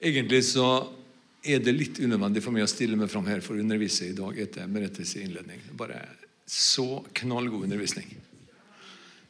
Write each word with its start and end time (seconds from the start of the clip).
Egentlig 0.00 0.42
så 0.44 0.66
er 1.46 1.62
det 1.62 1.72
litt 1.72 1.98
unødvendig 2.02 2.42
for 2.44 2.54
meg 2.54 2.66
å 2.66 2.70
stille 2.70 2.98
meg 2.98 3.10
fram 3.10 3.26
her 3.30 3.42
for 3.44 3.56
å 3.56 3.62
undervise 3.62 4.08
i 4.08 4.16
dag 4.16 4.38
etter 4.42 4.68
Merettes 4.68 5.14
innledning. 5.20 5.60
Bare 5.78 6.02
så 6.46 7.04
knallgod 7.16 7.66
undervisning. 7.66 8.08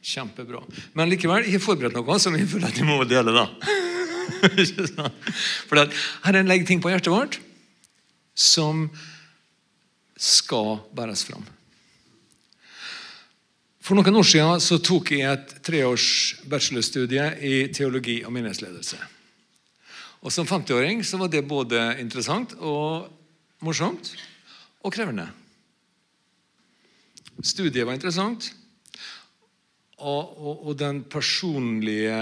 Kjempebra. 0.03 0.61
Men 0.97 1.11
likevel, 1.11 1.45
jeg 1.47 1.57
har 1.57 1.63
forberedt 1.63 1.97
noe 1.97 2.19
som 2.21 2.35
jeg 2.37 2.49
føler 2.49 2.71
at 2.71 2.79
jeg 2.79 2.87
må 2.87 2.99
dele. 3.07 3.33
da. 3.35 3.47
For 5.67 5.79
her 5.79 6.33
er 6.33 6.41
en 6.41 6.49
legger 6.49 6.67
ting 6.67 6.81
på 6.83 6.91
hjertet 6.91 7.13
vårt 7.13 7.39
som 8.37 8.85
skal 10.17 10.77
bæres 10.95 11.23
fram. 11.25 11.45
For 13.81 13.95
noen 13.95 14.19
år 14.19 14.27
siden 14.27 14.61
så 14.61 14.81
tok 14.83 15.13
jeg 15.15 15.23
et 15.31 15.53
treårs 15.63 16.07
bachelorstudie 16.49 17.29
i 17.39 17.53
teologi 17.73 18.19
og 18.25 18.33
menighetsledelse. 18.35 18.99
Og 20.27 20.33
Som 20.33 20.43
50-åring 20.43 21.05
så 21.07 21.15
var 21.21 21.29
det 21.31 21.45
både 21.47 21.79
interessant 22.01 22.51
og 22.59 23.07
morsomt 23.63 24.09
og 24.83 24.91
krevende. 24.91 25.23
Studiet 27.39 27.85
var 27.87 27.95
interessant, 27.95 28.49
og, 30.03 30.33
og, 30.35 30.65
og 30.67 30.75
den 30.77 30.99
personlige 31.07 32.17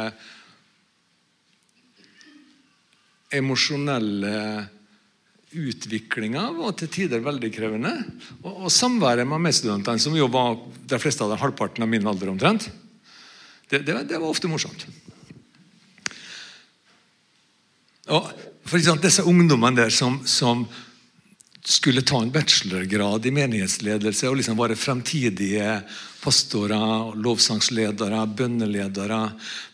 emosjonelle 3.34 4.36
utviklinga 5.56 6.46
var 6.60 6.78
til 6.78 6.92
tider 6.94 7.26
veldig 7.26 7.52
krevende. 7.58 7.96
Og, 8.44 8.68
og 8.68 8.70
samværet 8.76 9.26
med 9.26 9.48
medstudentene, 9.48 10.04
som 10.04 10.14
jo 10.14 10.30
var 10.30 10.60
de 10.62 11.02
fleste 11.02 11.26
av 11.26 11.34
dem 11.34 11.42
halvparten 11.42 11.88
av 11.88 11.90
min 11.90 12.06
alder 12.06 12.36
omtrent, 12.36 12.70
det, 13.72 13.82
det, 13.82 13.98
det 14.12 14.22
var 14.22 14.30
ofte 14.30 14.52
morsomt. 14.52 14.86
Og 18.14 18.28
for 18.66 18.78
eksempel, 18.78 19.08
Disse 19.08 19.26
ungdommene 19.26 19.86
der 19.86 19.94
som, 19.94 20.20
som 20.26 20.66
skulle 21.66 22.04
ta 22.06 22.20
en 22.22 22.34
bachelorgrad 22.34 23.26
i 23.26 23.34
menighetsledelse 23.34 24.30
og 24.30 24.38
liksom 24.38 24.60
være 24.60 24.78
fremtidige 24.78 25.80
pastorer, 26.22 27.14
lovsangsledere, 27.22 28.22
bønneledere. 28.38 29.22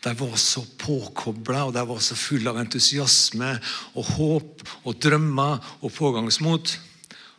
De 0.04 0.12
var 0.16 0.38
så 0.40 0.64
påkobla 0.80 1.66
og 1.68 1.74
de 1.76 1.84
var 1.88 2.00
så 2.04 2.16
fulle 2.16 2.52
av 2.52 2.60
entusiasme 2.62 3.54
og 3.92 4.14
håp 4.16 4.64
og 4.88 4.96
drømmer 5.04 5.60
og 5.80 5.92
pågangsmot. 5.96 6.76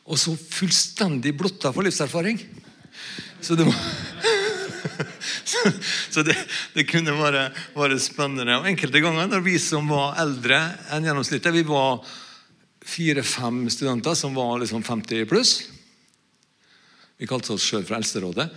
Og 0.03 0.19
så 0.19 0.35
fullstendig 0.37 1.33
blotta 1.37 1.71
for 1.73 1.85
livserfaring. 1.85 2.41
Så 3.41 3.57
det, 3.57 3.65
så 6.13 6.23
det, 6.25 6.35
det 6.75 6.87
kunne 6.89 7.15
være, 7.17 7.97
spennende. 8.01 8.59
Og 8.59 8.69
Enkelte 8.69 9.01
ganger 9.03 9.31
når 9.31 9.45
vi 9.45 9.57
som 9.61 9.89
var 9.91 10.17
eldre 10.23 10.59
enn 10.93 11.07
gjennomsnittet 11.07 11.55
Vi 11.55 11.65
var 11.67 12.03
fire-fem 12.83 13.65
studenter 13.71 14.15
som 14.17 14.35
var 14.35 14.59
liksom 14.61 14.83
50 14.83 15.27
pluss. 15.29 15.57
Vi 17.17 17.29
kalte 17.29 17.53
oss 17.55 17.65
sjøl 17.65 17.85
for 17.87 17.97
Eldsterådet. 17.99 18.49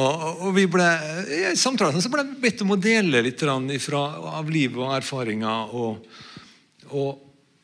Og, 0.00 0.22
og 0.46 0.54
vi 0.56 0.64
ble, 0.72 0.86
I 1.52 1.56
samtalen 1.58 2.00
så 2.00 2.10
ble 2.12 2.24
vi 2.30 2.40
bedt 2.46 2.62
om 2.64 2.72
å 2.72 2.80
dele 2.80 3.20
litt 3.24 3.42
ifra, 3.76 4.00
av 4.38 4.48
livet 4.50 4.80
og 4.80 4.94
erfaringer. 4.96 5.74
Og, 5.76 6.06
og, 6.96 7.10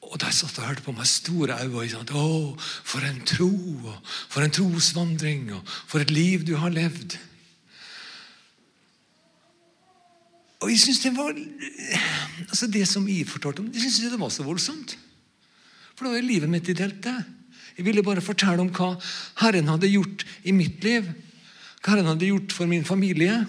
og 0.05 0.19
de 0.21 0.33
satt 0.37 0.61
og 0.61 0.69
hørte 0.69 0.85
på 0.85 0.93
meg 0.97 1.09
store 1.09 1.57
øyne. 1.65 2.05
Å, 2.05 2.29
for 2.59 3.09
en 3.09 3.23
tro! 3.25 3.51
For 4.29 4.45
en 4.45 4.53
trosvandring! 4.53 5.49
Og 5.57 5.73
for 5.89 6.05
et 6.05 6.13
liv 6.13 6.45
du 6.45 6.59
har 6.61 6.75
levd! 6.75 7.17
Og 10.59 10.71
jeg 10.73 10.81
synes 10.83 11.03
Det 11.05 11.13
var, 11.17 11.37
altså 12.49 12.67
det 12.67 12.85
som 12.89 13.07
jeg 13.09 13.29
fortalte 13.29 13.63
om, 13.63 13.71
jeg 13.73 13.83
synes 13.85 14.11
det 14.11 14.21
var 14.21 14.33
så 14.35 14.43
voldsomt. 14.47 14.97
For 15.95 16.07
det 16.07 16.15
var 16.15 16.27
livet 16.27 16.51
mitt 16.51 16.69
i 16.69 16.77
delte. 16.79 17.15
Jeg 17.79 17.87
ville 17.87 18.03
bare 18.03 18.23
fortelle 18.23 18.63
om 18.63 18.71
hva 18.75 18.93
Herren 19.39 19.71
hadde 19.71 19.91
gjort 19.91 20.25
i 20.43 20.55
mitt 20.55 20.83
liv. 20.87 21.07
Hva 21.79 21.95
Herren 21.95 22.11
hadde 22.11 22.31
gjort 22.31 22.55
for 22.55 22.71
min 22.71 22.87
familie. 22.87 23.45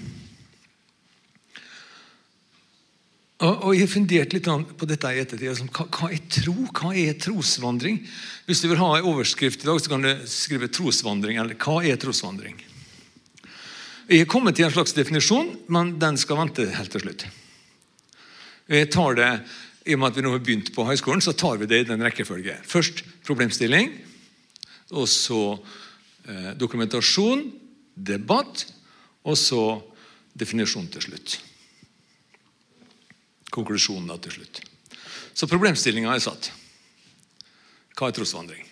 Og, 3.40 3.72
Jeg 3.74 3.86
har 3.86 3.92
fundert 3.94 4.34
litt 4.36 4.48
på 4.78 4.88
dette 4.90 5.12
i 5.16 5.22
ettertid. 5.22 5.48
Altså, 5.48 5.68
hva, 5.72 5.86
hva, 5.96 6.10
er 6.12 6.26
tro? 6.28 6.56
Hva 6.76 6.90
er 6.92 7.14
trosvandring? 7.24 8.02
Hvis 8.46 8.62
du 8.62 8.68
vil 8.68 8.82
ha 8.82 8.90
en 8.98 9.08
overskrift 9.14 9.64
i 9.64 9.70
dag, 9.70 9.80
så 9.80 9.94
kan 9.94 10.04
du 10.04 10.12
skrive 10.28 10.68
'trosvandring'. 10.68 11.40
Eller 11.40 11.56
'hva 11.56 11.80
er 11.88 11.96
trosvandring'? 11.96 12.69
Jeg 14.10 14.24
er 14.24 14.30
kommet 14.30 14.56
til 14.58 14.66
en 14.66 14.74
slags 14.74 14.96
definisjon, 14.98 15.52
men 15.70 15.92
den 16.02 16.16
skal 16.18 16.40
vente 16.40 16.64
helt 16.74 16.90
til 16.90 17.04
slutt. 17.04 17.28
Jeg 18.66 18.88
tar 18.90 19.18
det, 19.20 19.28
I 19.86 19.94
og 19.94 20.00
med 20.02 20.10
at 20.10 20.16
vi 20.18 20.24
nå 20.26 20.32
har 20.34 20.42
begynt 20.42 20.72
på 20.74 20.86
høyskolen, 20.88 21.22
så 21.22 21.36
tar 21.38 21.60
vi 21.62 21.68
det 21.70 21.84
i 21.84 21.86
den 21.86 22.02
rekkefølge. 22.02 22.56
Først 22.66 23.04
problemstilling, 23.28 23.92
og 24.98 25.06
så 25.06 25.44
eh, 26.26 26.56
dokumentasjon, 26.58 27.44
debatt, 27.94 28.64
og 29.30 29.38
så 29.38 29.64
definisjon 30.34 30.90
til 30.90 31.06
slutt. 31.06 31.36
Konklusjonen 33.54 34.10
da 34.10 34.18
til 34.24 34.40
slutt. 34.40 34.64
Så 35.38 35.46
problemstillinga 35.46 36.16
er 36.16 36.24
satt. 36.26 36.50
Hva 37.94 38.10
er 38.10 38.18
trosvandring? 38.18 38.66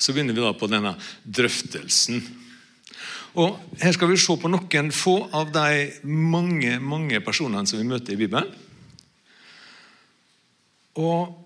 Så 0.00 0.16
begynner 0.16 0.32
vi 0.32 0.40
da 0.40 0.54
på 0.56 0.70
denne 0.72 0.94
drøftelsen. 1.20 2.24
Og 3.32 3.56
Her 3.80 3.94
skal 3.96 4.10
vi 4.10 4.18
se 4.20 4.34
på 4.36 4.50
noen 4.52 4.90
få 4.92 5.14
av 5.32 5.52
de 5.54 5.86
mange 6.04 6.76
mange 6.84 7.20
personene 7.24 7.64
som 7.68 7.80
vi 7.80 7.88
møter 7.88 8.12
i 8.12 8.20
Bibelen. 8.20 8.50
Og 11.00 11.38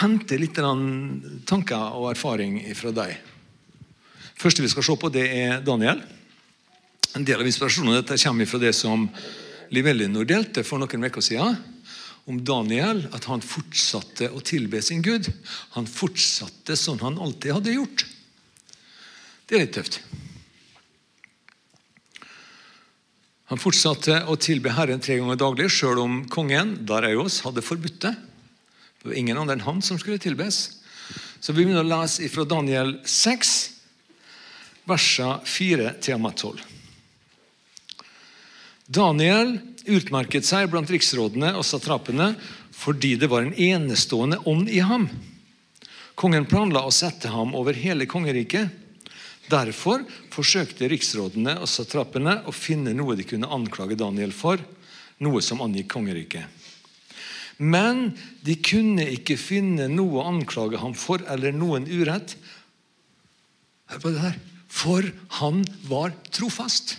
hente 0.00 0.38
litt 0.40 0.56
tanker 0.56 1.98
og 1.98 2.08
erfaring 2.14 2.62
fra 2.74 2.94
deg. 2.96 3.12
første 4.40 4.64
vi 4.64 4.72
skal 4.72 4.86
se 4.88 4.96
på, 4.96 5.12
det 5.12 5.26
er 5.28 5.60
Daniel. 5.60 6.00
En 7.14 7.24
del 7.24 7.40
av 7.40 7.46
inspirasjonen 7.46 8.00
dette 8.00 8.18
kommer 8.24 8.48
fra 8.48 8.58
det 8.58 8.72
som 8.74 9.06
Liv 9.70 9.86
Elinor 9.86 10.24
delte 10.24 10.64
for 10.64 10.80
noen 10.80 11.04
uker 11.04 11.22
siden. 11.22 11.60
Om 12.24 12.40
Daniel, 12.40 13.04
at 13.12 13.28
han 13.28 13.44
fortsatte 13.44 14.30
å 14.32 14.40
tilbe 14.40 14.80
sin 14.82 15.04
Gud. 15.04 15.28
Han 15.76 15.84
fortsatte 15.84 16.76
som 16.76 16.98
han 17.04 17.20
alltid 17.20 17.52
hadde 17.52 17.76
gjort. 17.76 18.06
Det 19.44 19.56
er 19.56 19.64
litt 19.66 19.74
tøft. 19.76 20.00
Han 23.52 23.60
fortsatte 23.60 24.22
å 24.32 24.38
tilbe 24.40 24.72
Herren 24.72 25.02
tre 25.04 25.18
ganger 25.20 25.36
daglig, 25.38 25.68
sjøl 25.70 26.00
om 26.00 26.22
kongen 26.32 26.78
Dareios 26.88 27.42
hadde 27.44 27.64
forbudt 27.64 28.00
det. 28.06 28.14
Det 28.98 29.10
var 29.10 29.18
ingen 29.20 29.38
andre 29.38 29.58
enn 29.58 29.66
han 29.66 29.82
som 29.84 30.00
skulle 30.00 30.22
tilbes. 30.22 30.62
Så 31.44 31.52
vi 31.52 31.66
begynner 31.66 31.84
å 31.84 31.90
lese 31.90 32.30
fra 32.32 32.46
Daniel 32.48 32.96
6, 33.04 33.52
versa 34.88 35.36
4-12. 35.44 36.64
Daniel 38.84 39.58
utmerket 39.84 40.48
seg 40.48 40.70
blant 40.72 40.88
riksrådene 40.92 41.52
og 41.56 41.66
satrapene 41.68 42.32
fordi 42.74 43.14
det 43.20 43.28
var 43.32 43.44
en 43.44 43.54
enestående 43.54 44.40
ånd 44.48 44.72
i 44.72 44.80
ham. 44.84 45.06
Kongen 46.16 46.48
planla 46.48 46.84
å 46.88 46.92
sette 46.94 47.28
ham 47.32 47.52
over 47.56 47.76
hele 47.76 48.08
kongeriket. 48.08 48.72
Derfor 49.50 50.04
forsøkte 50.32 50.88
riksrådene 50.88 51.58
og 51.60 51.68
satrappene 51.68 52.38
å 52.48 52.54
finne 52.54 52.94
noe 52.96 53.16
de 53.18 53.26
kunne 53.28 53.50
anklage 53.52 53.98
Daniel 54.00 54.32
for, 54.32 54.60
noe 55.20 55.42
som 55.44 55.60
angikk 55.64 55.90
kongeriket. 55.92 56.62
Men 57.58 58.08
de 58.42 58.56
kunne 58.58 59.04
ikke 59.14 59.36
finne 59.38 59.86
noe 59.92 60.18
å 60.18 60.26
anklage 60.32 60.80
ham 60.80 60.96
for 60.98 61.22
eller 61.30 61.54
noen 61.54 61.86
urett. 61.86 62.34
Hør 63.92 64.02
på 64.02 64.14
det 64.14 64.24
her. 64.24 64.40
For 64.74 65.06
han 65.38 65.62
var 65.86 66.16
trofast. 66.34 66.96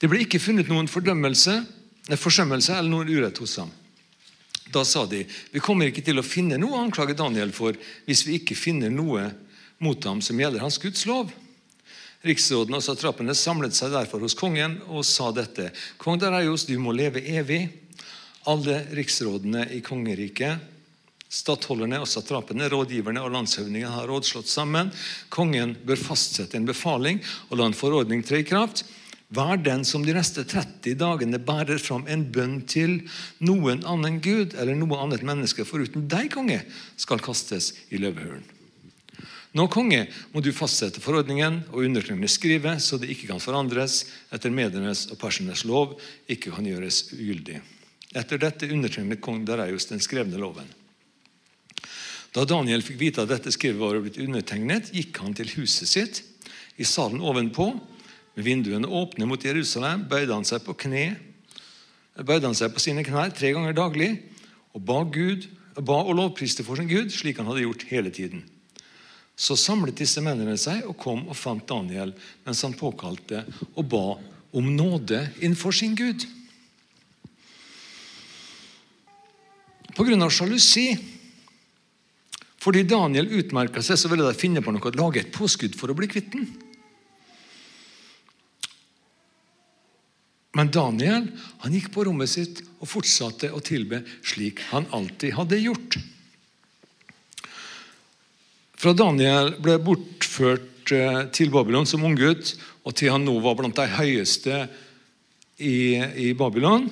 Det 0.00 0.10
ble 0.10 0.24
ikke 0.24 0.42
funnet 0.42 0.68
noen 0.68 0.90
fordømmelse, 0.90 1.60
forsømmelse 2.18 2.74
eller 2.74 2.90
noen 2.90 3.12
urett 3.12 3.38
hos 3.40 3.54
ham. 3.62 3.70
Da 4.74 4.82
sa 4.84 5.04
de 5.06 5.22
vi 5.52 5.62
kommer 5.62 5.88
ikke 5.88 6.02
til 6.04 6.18
å 6.18 6.26
finne 6.26 6.58
noe 6.58 6.74
å 6.74 6.82
anklage 6.82 7.14
Daniel 7.16 7.52
for 7.54 7.76
hvis 8.08 8.24
vi 8.26 8.40
ikke 8.40 8.58
finner 8.58 8.90
noe 8.90 9.28
mot 9.78 10.04
ham 10.04 10.22
som 10.22 10.40
gjelder 10.40 10.64
hans 10.64 10.78
Guds 10.82 11.06
lov. 11.08 11.32
Riksrådene 12.26 12.80
og 12.80 12.84
satrappene 12.84 13.34
samlet 13.36 13.76
seg 13.76 13.92
derfor 13.94 14.22
hos 14.24 14.34
kongen 14.38 14.80
og 14.88 15.04
sa 15.06 15.30
dette. 15.34 15.68
Kong 16.00 16.18
Dareios, 16.18 16.64
du 16.66 16.74
må 16.82 16.94
leve 16.96 17.22
evig. 17.22 17.66
Alle 18.46 18.80
riksrådene 18.94 19.66
i 19.74 19.80
kongeriket, 19.84 20.62
stattholderne 21.26 21.98
og 22.02 22.06
satrapene, 22.08 22.68
rådgiverne 22.70 23.22
og 23.22 23.32
landshøvdingen 23.34 23.90
har 23.90 24.06
rådslått 24.10 24.50
sammen. 24.50 24.92
Kongen 25.34 25.74
bør 25.86 25.98
fastsette 25.98 26.58
en 26.58 26.68
befaling 26.68 27.18
og 27.50 27.58
la 27.58 27.66
en 27.66 27.76
forordning 27.76 28.22
tre 28.26 28.44
i 28.44 28.46
kraft. 28.46 28.84
Vær 29.34 29.58
den 29.58 29.82
som 29.82 30.04
de 30.06 30.14
neste 30.14 30.44
30 30.46 30.94
dagene 31.02 31.42
bærer 31.42 31.82
fram 31.82 32.06
en 32.06 32.22
bønn 32.30 32.60
til 32.70 33.00
noen 33.42 33.82
annen 33.82 34.20
gud 34.22 34.54
eller 34.54 34.78
noe 34.78 35.00
annet 35.02 35.26
menneske 35.26 35.66
foruten 35.66 36.06
deg, 36.06 36.30
konge, 36.34 36.62
skal 36.94 37.22
kastes 37.22 37.72
i 37.90 37.98
løvehulen. 37.98 38.55
Nå, 39.56 39.64
konge, 39.72 40.02
må 40.34 40.42
du 40.44 40.50
fastsette 40.52 41.00
forordningen 41.00 41.62
og 41.70 41.86
undertegne 41.86 42.28
skrive, 42.28 42.74
så 42.82 42.98
det 43.00 43.08
ikke 43.14 43.30
kan 43.30 43.40
forandres 43.40 44.02
etter 44.34 44.52
medienes 44.52 45.06
og 45.08 45.16
persernes 45.20 45.62
lov, 45.64 45.94
ikke 46.28 46.52
kan 46.52 46.66
gjøres 46.68 47.06
ugyldig. 47.16 47.62
Etter 48.16 48.40
dette 48.42 48.68
undertegnet 48.68 49.22
kong 49.24 49.46
Dareios 49.48 49.88
den 49.88 50.02
skrevne 50.04 50.36
loven. 50.40 50.68
Da 52.36 52.44
Daniel 52.44 52.84
fikk 52.84 52.98
vite 53.00 53.24
at 53.24 53.30
dette 53.30 53.52
skrivet 53.54 53.80
var 53.80 53.96
blitt 54.02 54.18
undertegnet, 54.20 54.90
gikk 54.92 55.22
han 55.24 55.32
til 55.38 55.48
huset 55.54 55.88
sitt. 55.88 56.20
I 56.76 56.84
salen 56.84 57.22
ovenpå, 57.24 57.70
med 58.36 58.44
vinduene 58.44 58.90
åpne 58.92 59.24
mot 59.24 59.40
Jerusalem, 59.40 60.04
bøyde 60.10 60.36
han 60.36 60.44
seg 60.44 60.66
på 60.66 60.74
kne, 60.84 61.14
bøyde 62.20 62.50
han 62.50 62.58
seg 62.58 62.74
på 62.74 62.82
sine 62.84 63.06
knær 63.06 63.32
tre 63.32 63.54
ganger 63.56 63.72
daglig 63.76 64.10
og 64.76 64.84
ba, 64.84 65.00
Gud, 65.08 65.48
ba 65.80 66.02
og 66.02 66.12
lovpriste 66.20 66.66
for 66.66 66.76
sin 66.76 66.92
Gud, 66.92 67.08
slik 67.14 67.40
han 67.40 67.48
hadde 67.48 67.64
gjort 67.64 67.88
hele 67.88 68.12
tiden. 68.12 68.44
Så 69.36 69.56
samlet 69.60 69.98
disse 70.00 70.22
mennene 70.24 70.56
seg 70.58 70.86
og 70.88 70.96
kom 71.00 71.26
og 71.28 71.36
fant 71.36 71.66
Daniel 71.68 72.14
mens 72.46 72.62
han 72.64 72.76
påkalte 72.76 73.44
og 73.74 73.84
ba 73.92 74.06
om 74.56 74.70
nåde 74.72 75.20
innenfor 75.42 75.76
sin 75.76 75.94
Gud. 75.98 76.24
Av 79.96 80.32
sjalusi 80.32 80.88
fordi 82.66 82.82
Daniel 82.82 83.28
utmerka 83.30 83.78
seg, 83.84 83.94
så 83.94 84.08
ville 84.10 84.26
de 84.26 84.34
finne 84.34 84.58
på 84.64 84.72
noe, 84.74 84.82
å 84.82 84.98
lage 84.98 85.20
et 85.22 85.30
påskudd 85.30 85.76
for 85.78 85.92
å 85.92 85.94
bli 85.94 86.08
kvitt 86.10 86.32
den. 86.32 86.48
Men 90.56 90.72
Daniel 90.74 91.28
han 91.62 91.76
gikk 91.76 91.92
på 91.94 92.02
rommet 92.08 92.32
sitt 92.32 92.64
og 92.80 92.88
fortsatte 92.90 93.52
å 93.54 93.62
tilbe 93.62 94.00
slik 94.24 94.64
han 94.72 94.88
alltid 94.96 95.36
hadde 95.36 95.60
gjort. 95.62 95.98
Fra 98.76 98.92
Daniel 98.92 99.54
ble 99.62 99.78
bortført 99.80 100.92
eh, 100.92 101.22
til 101.32 101.52
Babylon 101.52 101.88
som 101.88 102.04
unggutt, 102.04 102.54
og 102.84 102.94
til 102.96 103.12
han 103.14 103.24
nå 103.24 103.38
var 103.44 103.56
blant 103.58 103.78
de 103.78 103.88
høyeste 103.96 104.66
i, 105.56 105.96
i 105.96 106.32
Babylon, 106.36 106.90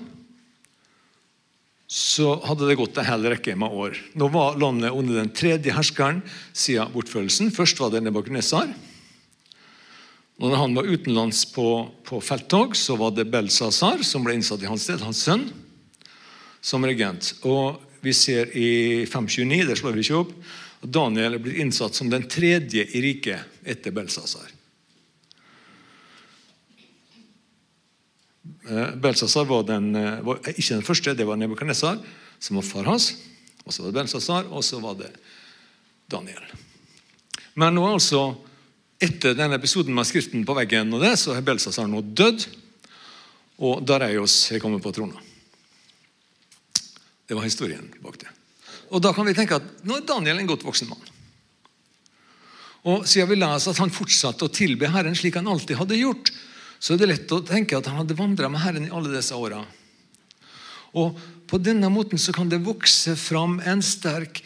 så 1.95 2.33
hadde 2.43 2.67
det 2.67 2.79
gått 2.81 2.97
en 2.99 3.07
hel 3.07 3.29
rekke 3.29 3.55
med 3.61 3.71
år. 3.71 3.99
Nå 4.19 4.31
var 4.33 4.57
landet 4.59 4.97
under 4.97 5.21
den 5.21 5.31
tredje 5.37 5.75
herskeren 5.77 6.25
siden 6.57 6.91
bortførelsen. 6.95 7.53
Først 7.55 7.79
var 7.79 7.93
det 7.93 8.01
Nebukadnesar. 8.03 8.73
Når 10.43 10.57
han 10.59 10.75
var 10.75 10.89
utenlands 10.91 11.45
på, 11.55 11.69
på 12.03 12.19
felttog, 12.25 12.75
så 12.75 12.97
var 12.99 13.13
det 13.15 13.29
Belsazar 13.31 14.03
som 14.03 14.25
ble 14.27 14.35
innsatt 14.35 14.65
i 14.65 14.71
hans 14.71 14.89
sted, 14.89 15.05
hans 15.05 15.21
sønn, 15.23 15.47
som 16.65 16.83
regent. 16.89 17.37
Og 17.47 17.83
Vi 18.05 18.13
ser 18.13 18.51
i 18.53 19.07
529, 19.09 19.63
det 19.65 19.79
slår 19.81 19.95
vi 19.97 20.03
ikke 20.05 20.19
opp, 20.19 20.33
Daniel 20.85 21.37
er 21.37 21.43
blitt 21.43 21.63
innsatt 21.63 21.97
som 21.97 22.11
den 22.13 22.27
tredje 22.29 22.85
i 22.85 23.01
riket 23.01 23.65
etter 23.65 23.95
Belsasar. 23.95 24.51
Belsasar 28.97 29.45
var, 29.45 29.71
eh, 29.71 30.21
var 30.25 30.41
ikke 30.45 30.75
den 30.75 30.83
første, 30.83 31.15
det 31.15 31.27
var 31.27 31.37
Nebukadnesar, 31.37 31.99
som 32.39 32.57
var 32.57 32.63
far 32.63 32.85
hans. 32.85 33.15
Og 33.65 33.73
så 33.73 33.83
var 33.83 33.93
det 33.93 33.99
Belsasar, 34.01 34.45
og 34.53 34.65
så 34.65 34.81
var 34.81 34.95
det 34.95 35.11
Daniel. 36.09 36.43
Men 37.55 37.75
nå 37.75 37.85
altså, 37.87 38.37
etter 39.01 39.37
denne 39.37 39.57
episoden 39.57 39.95
med 39.95 40.09
skriften 40.09 40.45
på 40.45 40.57
veggen, 40.57 40.93
og 40.93 41.05
det, 41.05 41.15
så 41.21 41.37
har 41.37 41.45
Belsasar 41.47 41.89
nå 41.89 42.03
dødd, 42.03 42.47
og 43.65 43.85
Dareios 43.87 44.51
har 44.51 44.61
kommet 44.61 44.83
på 44.83 44.93
trona. 44.93 45.21
Det 47.25 47.37
var 47.37 47.47
historien 47.47 47.87
bak 48.03 48.19
det. 48.21 48.34
Og 48.94 49.02
Da 49.02 49.11
kan 49.12 49.26
vi 49.26 49.35
tenke 49.35 49.58
at 49.58 49.85
nå 49.85 49.99
er 49.99 50.06
Daniel 50.06 50.38
en 50.38 50.49
godt 50.49 50.64
voksen 50.67 50.88
mann. 50.91 51.02
Og 52.85 53.06
Siden 53.08 53.31
vi 53.32 53.41
leser 53.41 53.73
at 53.73 53.81
han 53.82 53.93
fortsatte 53.93 54.46
å 54.46 54.52
tilbe 54.52 54.91
Herren 54.93 55.17
slik 55.19 55.38
han 55.41 55.49
alltid 55.50 55.81
hadde 55.81 55.99
gjort, 55.99 56.31
så 56.79 56.94
er 56.94 57.00
det 57.00 57.11
lett 57.11 57.32
å 57.32 57.43
tenke 57.46 57.79
at 57.79 57.88
han 57.88 58.02
hadde 58.02 58.19
vandra 58.19 58.50
med 58.52 58.61
Herren 58.62 58.87
i 58.87 58.93
alle 58.93 59.11
disse 59.14 59.35
åra. 59.35 59.62
Og 60.94 61.17
på 61.49 61.58
denne 61.58 61.88
måten 61.91 62.20
så 62.20 62.35
kan 62.35 62.50
det 62.50 62.62
vokse 62.64 63.17
fram 63.19 63.56
en 63.64 63.82
sterk 63.82 64.43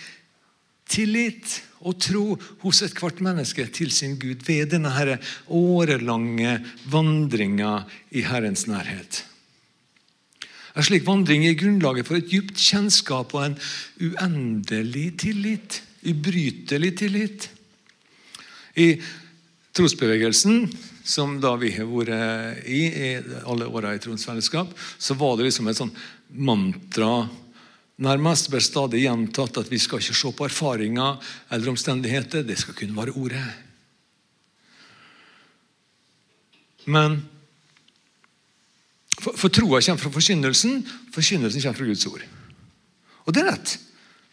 tillit 0.89 1.59
og 1.85 1.99
tro 2.01 2.25
hos 2.63 2.81
ethvert 2.87 3.21
menneske 3.23 3.67
til 3.75 3.91
sin 3.95 4.17
Gud 4.23 4.47
ved 4.47 4.73
denne 4.73 5.19
årelange 5.53 6.55
vandringa 6.91 7.83
i 8.15 8.25
Herrens 8.27 8.65
nærhet. 8.71 9.23
En 10.79 10.87
slik 10.87 11.03
vandring 11.07 11.43
er 11.49 11.59
grunnlaget 11.59 12.07
for 12.07 12.21
et 12.21 12.29
dypt 12.31 12.61
kjennskap 12.63 13.33
og 13.35 13.49
en 13.49 13.57
uendelig 13.99 15.09
tillit. 15.25 15.81
Ubrytelig 16.07 16.93
tillit. 17.01 17.49
I 18.79 18.93
trosbevegelsen 19.75 20.69
som 21.09 21.39
da 21.43 21.57
vi 21.59 21.73
har 21.75 21.89
vært 21.89 22.63
i 22.69 22.81
i 22.87 23.11
alle 23.49 23.67
åra 23.67 23.95
i 23.97 24.01
tronsfellesskap, 24.03 24.71
så 24.99 25.17
var 25.19 25.37
det 25.37 25.49
liksom 25.49 25.71
et 25.71 25.81
sånn 25.81 25.95
mantra 26.31 27.27
nærmest 27.99 28.51
ble 28.53 28.61
stadig 28.63 29.03
gjentatt 29.03 29.59
at 29.59 29.71
vi 29.73 29.81
skal 29.83 30.03
ikke 30.03 30.15
se 30.15 30.31
på 30.31 30.47
erfaringer 30.47 31.19
eller 31.51 31.73
omstendigheter. 31.73 32.45
Det 32.47 32.59
skal 32.61 32.77
kun 32.79 32.95
være 32.95 33.17
ordet. 33.19 33.49
Men 36.87 37.19
For, 39.19 39.35
for 39.35 39.51
troa 39.51 39.81
kommer 39.83 40.03
fra 40.03 40.13
forkynnelsen, 40.15 40.83
forkynnelsen 41.15 41.63
kommer 41.65 41.79
fra 41.81 41.89
Guds 41.89 42.07
ord. 42.07 42.25
Og 43.27 43.35
det 43.35 43.43
er 43.43 43.51
rett. 43.53 43.79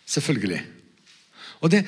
Selvfølgelig. 0.06 0.62
Og 1.66 1.72
det, 1.74 1.82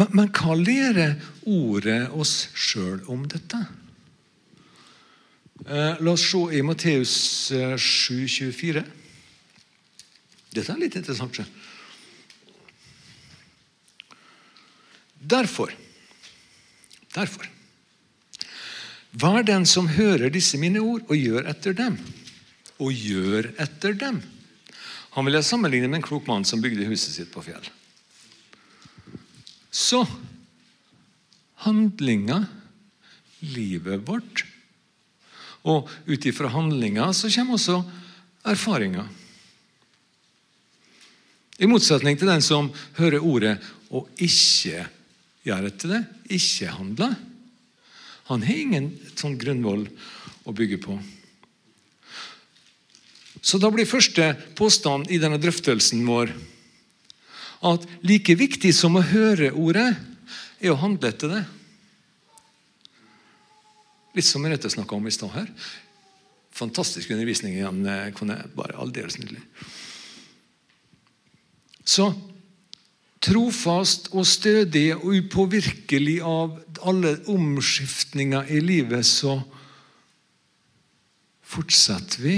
men, 0.00 0.08
men 0.16 0.30
hva 0.32 0.56
lærer 0.56 1.18
ordet 1.44 2.00
oss 2.16 2.48
sjøl 2.56 3.02
om 3.12 3.26
dette? 3.28 3.60
Eh, 5.66 5.98
la 6.00 6.14
oss 6.14 6.24
se 6.30 6.40
i 6.56 6.62
Matteus 6.64 7.12
7,24. 7.52 8.80
Eh, 8.80 8.94
Dette 10.54 10.72
er 10.72 10.80
litt 10.80 10.96
interessant. 10.96 11.42
Ikke? 11.42 11.44
Derfor 15.18 15.74
Derfor 17.14 17.48
Vær 19.16 19.44
den 19.46 19.64
som 19.66 19.88
hører 19.88 20.30
disse 20.32 20.58
mine 20.60 20.82
ord, 20.84 21.06
og 21.08 21.16
gjør 21.16 21.48
etter 21.48 21.76
dem. 21.76 21.96
Og 22.78 22.92
gjør 22.92 23.52
etter 23.58 23.96
dem. 23.98 24.20
Han 25.16 25.26
vil 25.26 25.38
jeg 25.38 25.48
sammenligne 25.48 25.88
med 25.88 26.02
en 26.02 26.06
klok 26.06 26.28
mann 26.28 26.44
som 26.46 26.60
bygde 26.62 26.86
huset 26.90 27.16
sitt 27.16 27.32
på 27.32 27.42
fjell. 27.42 27.64
Så 29.72 30.04
handlinga, 31.64 32.42
livet 33.42 34.04
vårt, 34.06 34.44
og 35.68 35.88
ut 36.06 36.26
ifra 36.26 36.50
handlinga 36.52 37.10
så 37.16 37.30
kommer 37.32 37.58
også 37.58 37.80
erfaringa. 38.48 39.04
I 41.58 41.66
motsetning 41.66 42.18
til 42.18 42.30
den 42.30 42.44
som 42.44 42.70
hører 42.98 43.24
ordet 43.24 43.56
og 43.90 44.06
ikke 44.22 44.84
gjør 45.46 45.66
etter 45.66 45.94
det, 45.96 46.02
ikke 46.38 46.70
handler. 46.70 47.16
Han 48.28 48.44
har 48.44 48.60
ingen 48.60 48.90
sånn 49.16 49.38
grunnvoll 49.40 49.86
å 50.44 50.52
bygge 50.52 50.80
på. 50.84 50.98
Så 53.40 53.60
da 53.62 53.70
blir 53.72 53.88
første 53.88 54.32
påstand 54.58 55.10
i 55.14 55.20
denne 55.22 55.38
drøftelsen 55.40 56.02
vår 56.06 56.32
at 57.68 57.86
like 58.06 58.36
viktig 58.38 58.70
som 58.76 58.98
å 58.98 59.06
høre 59.08 59.50
ordet, 59.56 59.90
er 60.58 60.74
å 60.74 60.78
handle 60.78 61.10
etter 61.10 61.32
det. 61.32 61.42
Litt 64.14 64.26
som 64.26 64.42
Merete 64.42 64.70
snakka 64.70 64.96
om 64.96 65.06
i 65.06 65.14
stad 65.14 65.32
her. 65.34 65.50
Fantastisk 66.58 67.10
undervisning 67.14 67.54
igjen. 67.54 67.84
Kone. 68.18 68.40
bare 68.54 68.78
aldeles 68.78 69.18
nydelig. 69.18 69.42
Så 71.86 72.10
trofast 73.24 74.10
og 74.14 74.26
stødig 74.28 74.92
og 74.96 75.10
upåvirkelig 75.18 76.18
av 76.22 76.58
alle 76.86 77.16
omskiftninger 77.30 78.50
i 78.54 78.60
livet, 78.62 79.06
så 79.06 79.40
fortsetter 81.48 82.22
vi. 82.22 82.36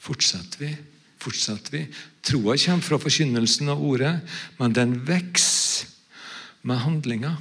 Fortsetter 0.00 0.64
vi. 0.64 0.72
Fortsetter 1.20 1.76
vi. 1.76 1.84
Troa 2.24 2.56
kommer 2.56 2.86
fra 2.86 3.00
forkynnelsen 3.02 3.68
av 3.72 3.82
ordet, 3.84 4.16
men 4.58 4.76
den 4.76 4.96
vokser 5.08 5.88
med 6.64 6.80
handlinga. 6.84 7.36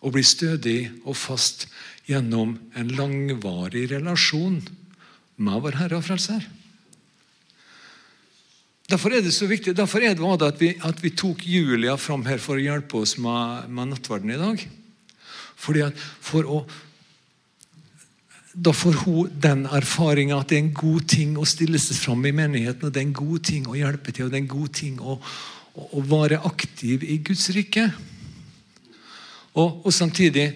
og 0.00 0.14
blir 0.14 0.24
stødig 0.24 0.90
og 1.04 1.16
fast 1.18 1.66
gjennom 2.08 2.56
en 2.76 2.92
langvarig 2.96 3.86
relasjon 3.92 4.60
med 5.40 5.64
vår 5.64 5.76
Herre 5.80 6.00
og 6.00 6.06
Frelser. 6.08 6.46
Derfor 8.90 9.14
er 9.14 9.22
det 9.22 9.32
så 9.34 9.46
viktig, 9.46 9.76
derfor 9.76 10.02
er 10.02 10.16
det 10.18 10.46
at 10.46 10.60
vi, 10.60 10.74
at 10.82 11.02
vi 11.02 11.10
tok 11.14 11.44
Julia 11.46 11.94
fram 11.96 12.24
her 12.26 12.40
for 12.42 12.58
å 12.58 12.62
hjelpe 12.62 12.98
oss 13.04 13.16
med, 13.22 13.68
med 13.70 13.92
nattverden 13.92 14.32
i 14.34 14.38
dag. 14.40 14.64
Fordi 15.60 15.84
at 15.86 16.06
for 16.20 16.48
å 16.48 16.64
da 18.50 18.72
får 18.74 18.96
hun 19.04 19.34
den 19.38 19.62
erfaringa 19.70 20.40
at 20.40 20.50
det 20.50 20.56
er 20.56 20.64
en 20.64 20.72
god 20.74 21.04
ting 21.08 21.36
å 21.38 21.46
stille 21.46 21.78
seg 21.78 22.00
fram 22.00 22.24
i 22.26 22.34
menigheten. 22.34 22.88
og 22.88 22.92
Det 22.92 22.98
er 22.98 23.06
en 23.06 23.14
god 23.14 23.44
ting 23.46 23.68
å 23.70 23.76
hjelpe 23.78 24.10
til, 24.10 24.26
og 24.26 24.32
det 24.32 24.40
er 24.40 24.42
en 24.42 24.50
god 24.50 24.72
ting 24.74 24.98
å, 24.98 25.14
å 25.80 26.02
være 26.10 26.40
aktiv 26.48 27.04
i 27.06 27.20
Guds 27.22 27.46
rike. 27.54 27.86
Og, 29.54 29.86
og, 29.86 29.92
samtidig 29.94 30.50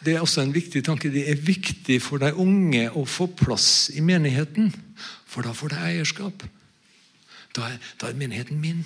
Det 0.00 0.14
er 0.14 0.22
også 0.24 0.40
en 0.40 0.52
viktig 0.52 0.80
tanke. 0.84 1.10
Det 1.12 1.26
er 1.28 1.36
viktig 1.36 1.98
for 2.00 2.16
de 2.20 2.30
unge 2.32 2.86
å 2.96 3.02
få 3.04 3.26
plass 3.36 3.90
i 3.92 4.00
menigheten, 4.00 4.70
for 5.30 5.46
da 5.46 5.54
får 5.54 5.74
det 5.74 5.82
eierskap. 5.86 6.44
Da 7.54 7.68
er, 7.70 7.78
da 7.98 8.10
er 8.10 8.18
menigheten 8.18 8.58
min. 8.62 8.82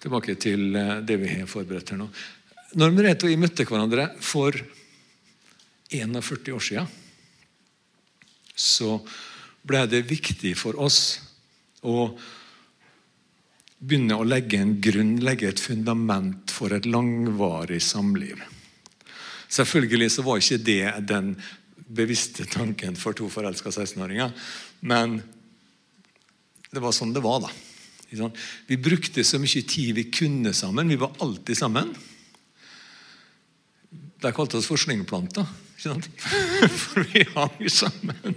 Tilbake 0.00 0.36
til 0.40 0.76
eh, 0.78 0.98
det 1.06 1.18
vi 1.20 1.32
har 1.34 1.50
forberedt 1.50 1.92
her 1.92 2.00
nå. 2.00 2.08
Når 2.78 2.94
Merete 2.94 3.26
og 3.26 3.32
jeg 3.32 3.42
møtte 3.42 3.66
hverandre 3.66 4.06
for 4.22 4.54
41 5.90 6.52
år 6.54 6.62
siden, 6.62 6.92
så 8.54 9.00
ble 9.66 9.82
det 9.90 10.06
viktig 10.08 10.54
for 10.58 10.78
oss 10.78 11.00
å 11.82 12.12
begynne 13.80 14.18
å 14.20 14.26
legge 14.28 14.60
en 14.60 14.76
grunn, 14.82 15.16
legge 15.24 15.48
et 15.48 15.62
fundament 15.62 16.52
for 16.52 16.76
et 16.76 16.86
langvarig 16.86 17.80
samliv. 17.82 18.38
Selvfølgelig 19.50 20.10
så 20.14 20.22
var 20.22 20.38
ikke 20.38 20.60
det 20.62 20.84
den 21.10 21.32
bevisste 21.90 22.46
tanken 22.46 22.96
for 22.98 23.16
to 23.16 23.28
forelska 23.30 23.72
16-åringer, 23.72 24.30
men 24.86 25.18
det 26.70 26.82
var 26.82 26.94
sånn 26.94 27.14
det 27.14 27.22
var, 27.24 27.42
da. 27.42 27.50
Vi 28.66 28.76
brukte 28.78 29.24
så 29.26 29.38
mye 29.42 29.62
tid 29.66 29.94
vi 29.94 30.06
kunne 30.10 30.52
sammen. 30.54 30.90
Vi 30.90 30.98
var 30.98 31.14
alltid 31.22 31.58
sammen. 31.58 31.92
De 34.20 34.32
kalte 34.34 34.58
oss 34.58 34.68
for 34.70 34.80
slyngplanter. 34.80 35.46
For 35.80 37.06
vi 37.08 37.22
hang 37.32 37.70
sammen. 37.72 38.34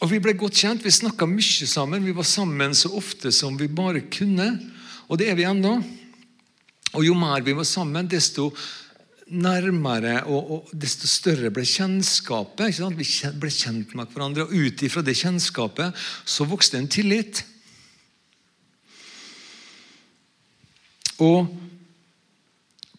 Og 0.00 0.10
Vi 0.10 0.18
ble 0.20 0.34
godt 0.36 0.58
kjent. 0.60 0.84
Vi 0.84 0.92
snakka 0.92 1.24
mye 1.28 1.68
sammen. 1.70 2.04
Vi 2.04 2.12
var 2.16 2.28
sammen 2.28 2.76
så 2.76 2.92
ofte 2.98 3.32
som 3.32 3.56
vi 3.56 3.70
bare 3.72 4.04
kunne. 4.12 4.50
Og 5.08 5.16
det 5.20 5.30
er 5.30 5.38
vi 5.38 5.48
ennå. 5.48 5.78
Og 6.92 7.06
jo 7.06 7.16
mer 7.16 7.40
vi 7.46 7.56
var 7.56 7.64
sammen, 7.68 8.08
desto 8.10 8.50
nærmere 9.30 10.24
og, 10.26 10.50
og, 10.50 10.72
desto 10.74 11.08
større 11.08 11.52
ble 11.54 11.64
kjennskapet. 11.66 12.80
Vi 12.98 13.06
ble 13.40 13.52
kjent 13.54 13.94
med 13.98 14.10
hverandre, 14.12 14.46
og 14.46 14.54
ut 14.54 14.84
ifra 14.86 15.02
det 15.06 15.16
kjennskapet 15.18 15.96
så 16.28 16.46
vokste 16.50 16.80
en 16.80 16.90
tillit. 16.90 17.44
Og 21.20 21.50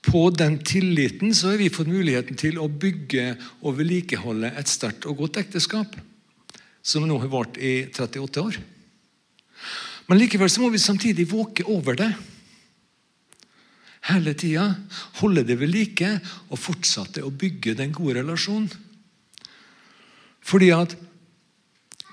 på 0.01 0.23
den 0.33 0.57
tilliten 0.65 1.35
så 1.37 1.51
har 1.51 1.61
vi 1.61 1.69
fått 1.73 1.89
muligheten 1.91 2.37
til 2.39 2.57
å 2.61 2.69
bygge 2.69 3.35
og 3.61 3.77
vedlikeholde 3.77 4.53
et 4.57 4.69
sterkt 4.69 5.05
og 5.09 5.19
godt 5.21 5.41
ekteskap, 5.43 5.93
som 6.81 7.05
nå 7.05 7.19
har 7.21 7.29
vart 7.31 7.59
i 7.61 7.83
38 7.91 8.41
år. 8.41 8.57
Men 10.09 10.19
likevel 10.19 10.49
så 10.49 10.63
må 10.63 10.71
vi 10.73 10.81
samtidig 10.81 11.29
våke 11.29 11.67
over 11.69 11.99
det 11.99 12.09
hele 14.09 14.33
tida. 14.37 14.67
Holde 15.19 15.43
det 15.45 15.59
ved 15.59 15.71
like 15.71 16.15
og 16.49 16.59
fortsette 16.59 17.23
å 17.25 17.33
bygge 17.33 17.75
den 17.79 17.93
gode 17.95 18.19
relasjonen. 18.21 18.71
Fordi 20.41 20.71
at 20.73 20.95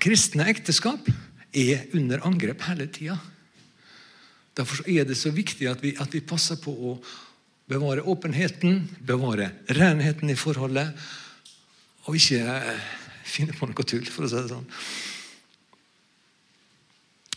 kristne 0.02 0.46
ekteskap 0.50 1.08
er 1.56 1.88
under 1.96 2.22
angrep 2.28 2.62
hele 2.68 2.86
tida. 2.92 3.16
Derfor 4.58 4.82
er 4.90 5.06
det 5.06 5.16
så 5.18 5.30
viktig 5.30 5.68
at 5.70 5.82
vi, 5.82 5.94
at 6.02 6.12
vi, 6.12 6.20
passer 6.20 6.58
på 6.60 6.72
å 6.72 6.96
bevare 7.70 8.02
åpenheten, 8.02 8.82
bevare 9.06 9.52
renheten 9.76 10.32
i 10.32 10.38
forholdet, 10.38 10.90
og 12.08 12.16
ikke 12.16 12.40
eh, 12.42 12.88
finne 13.28 13.54
på 13.54 13.68
noe 13.68 13.86
tull, 13.86 14.06
for 14.08 14.26
å 14.26 14.30
si 14.30 14.40
det 14.40 14.50
sånn. 14.50 14.66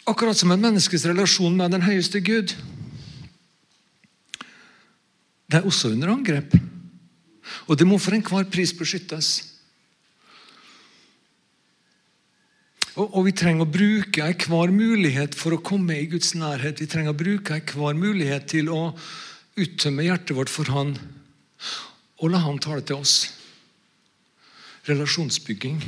Akkurat 0.09 0.39
som 0.39 0.51
et 0.53 0.63
menneskes 0.63 1.05
relasjon 1.05 1.53
med 1.59 1.75
den 1.75 1.85
høyeste 1.85 2.23
Gud 2.25 2.55
det 5.51 5.59
er 5.59 5.67
også 5.67 5.91
under 5.91 6.13
angrep. 6.13 6.53
Og 7.67 7.77
det 7.77 7.87
må 7.87 7.97
for 7.99 8.15
enhver 8.15 8.47
pris 8.51 8.71
beskyttes. 8.75 9.31
Og, 12.95 13.07
og, 13.07 13.25
Vi 13.27 13.33
trenger 13.35 13.65
å 13.65 13.71
bruke 13.71 14.23
enhver 14.23 14.71
mulighet 14.75 15.35
for 15.35 15.55
å 15.55 15.63
komme 15.63 15.97
i 15.99 16.07
Guds 16.11 16.33
nærhet. 16.35 16.79
Vi 16.79 16.89
trenger 16.91 17.11
å 17.15 17.19
bruke 17.19 17.59
enhver 17.59 17.97
mulighet 17.99 18.47
til 18.51 18.71
å 18.71 18.93
uttømme 19.59 20.07
hjertet 20.07 20.35
vårt 20.37 20.51
for 20.51 20.71
Han 20.71 20.95
og 22.21 22.31
la 22.31 22.41
Han 22.45 22.59
tale 22.61 22.83
til 22.85 23.01
oss. 23.01 23.15
Relasjonsbygging. 24.87 25.81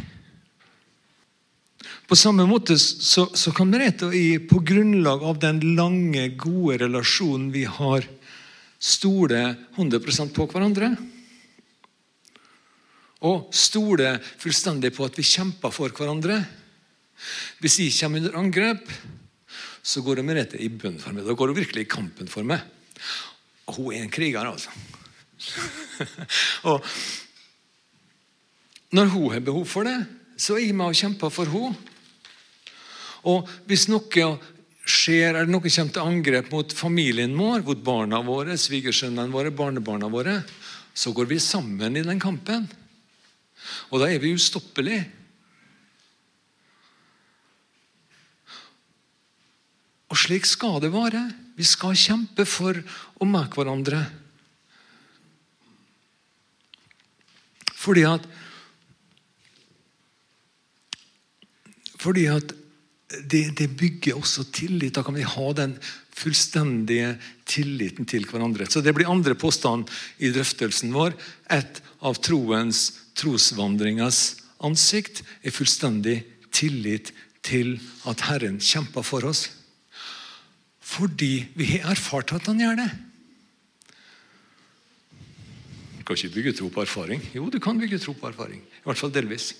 På 2.07 2.17
samme 2.19 2.45
måte 2.47 2.75
så, 2.79 3.25
så 3.31 3.53
kan 3.55 3.69
Merete 3.71 4.09
og 4.09 4.17
jeg 4.17 4.43
på 4.49 4.59
grunnlag 4.65 5.23
av 5.25 5.39
den 5.41 5.61
lange, 5.77 6.27
gode 6.39 6.81
relasjonen 6.83 7.51
vi 7.53 7.63
har, 7.69 8.05
stole 8.83 9.41
100 9.77 10.33
på 10.35 10.47
hverandre. 10.51 10.91
Og 13.23 13.47
stole 13.55 14.17
fullstendig 14.19 14.91
på 14.95 15.07
at 15.07 15.17
vi 15.17 15.23
kjemper 15.23 15.71
for 15.71 15.93
hverandre. 15.95 16.41
Hvis 17.63 17.79
jeg 17.79 17.95
kommer 18.01 18.19
under 18.19 18.39
angrep, 18.41 18.89
så 19.83 20.03
går 20.03 20.19
det 20.19 20.25
Merete 20.27 20.59
i 20.59 20.67
bønn 20.67 20.99
for 20.99 21.15
meg. 21.15 21.23
Da 21.27 21.35
går 21.35 21.51
hun 21.51 21.59
virkelig 21.59 21.85
i 21.85 21.91
kampen 21.91 22.27
for 22.31 22.47
meg. 22.47 22.63
Og 23.67 23.79
hun 23.79 23.93
er 23.93 24.03
en 24.03 24.11
kriger, 24.11 24.43
altså. 24.43 24.71
og 26.71 26.83
når 28.95 29.09
hun 29.15 29.31
har 29.31 29.43
behov 29.43 29.65
for 29.67 29.87
det, 29.87 29.97
så 30.37 30.57
er 30.57 30.67
jeg 30.67 30.75
med 30.75 30.91
og 30.91 30.99
kjemper 30.99 31.31
for 31.31 31.51
henne. 31.51 31.91
Og 33.23 33.47
hvis 33.69 33.87
noe 33.87 34.03
skjer, 34.83 35.31
er 35.33 35.45
det 35.45 35.53
noe 35.53 35.71
som 35.71 35.87
kommer 35.87 35.95
til 35.95 36.11
angrep 36.11 36.51
mot 36.51 36.75
familien 36.75 37.35
vår, 37.37 37.63
mot 37.63 37.83
barna 37.83 38.19
våre, 38.25 38.57
svigersønnene 38.59 39.31
våre, 39.31 39.53
barnebarna 39.55 40.09
våre, 40.11 40.41
så 40.93 41.13
går 41.15 41.29
vi 41.31 41.39
sammen 41.41 41.97
i 41.97 42.05
den 42.05 42.19
kampen. 42.21 42.67
Og 43.91 44.01
da 44.01 44.09
er 44.11 44.19
vi 44.21 44.33
ustoppelige. 44.35 45.05
Og 50.11 50.19
slik 50.19 50.45
skal 50.45 50.77
det 50.83 50.91
være. 50.93 51.23
Vi 51.57 51.65
skal 51.65 51.97
kjempe 51.97 52.45
for 52.45 52.77
og 53.17 53.29
med 53.29 53.49
hverandre. 53.55 54.03
Fordi 57.73 58.05
at 58.07 58.27
Fordi 62.03 62.25
at 62.27 62.51
det, 63.09 63.57
det, 63.57 63.69
bygger 63.77 64.17
også 64.17 64.45
tillit. 64.53 64.95
Da 64.95 65.03
kan 65.05 65.15
vi 65.15 65.25
ha 65.27 65.47
den 65.57 65.75
fullstendige 66.13 67.15
tilliten 67.49 68.07
til 68.09 68.25
hverandre. 68.29 68.65
Så 68.69 68.81
Det 68.81 68.93
blir 68.95 69.09
andre 69.09 69.35
påstand 69.35 69.89
i 70.19 70.31
drøftelsen 70.33 70.93
vår. 70.93 71.13
Et 71.51 71.81
av 72.01 72.19
troens, 72.21 72.91
trosvandringas 73.15 74.39
ansikt 74.63 75.21
er 75.43 75.53
fullstendig 75.53 76.23
tillit 76.53 77.11
til 77.43 77.75
at 78.09 78.23
Herren 78.29 78.59
kjemper 78.63 79.05
for 79.05 79.25
oss. 79.27 79.49
Fordi 80.83 81.47
vi 81.57 81.73
har 81.75 81.93
erfart 81.93 82.33
at 82.35 82.47
han 82.49 82.61
gjør 82.61 82.79
det. 82.81 82.89
Du 85.99 86.03
kan 86.07 86.17
ikke 86.17 86.35
bygge 86.35 86.53
tro 86.57 86.67
på 86.67 86.83
erfaring. 86.83 87.21
Jo, 87.35 87.47
du 87.49 87.59
kan 87.63 87.79
bygge 87.79 88.01
tro 88.03 88.13
på 88.13 88.27
erfaring. 88.27 88.59
I 88.59 88.87
hvert 88.87 88.99
fall 88.99 89.13
delvis. 89.13 89.53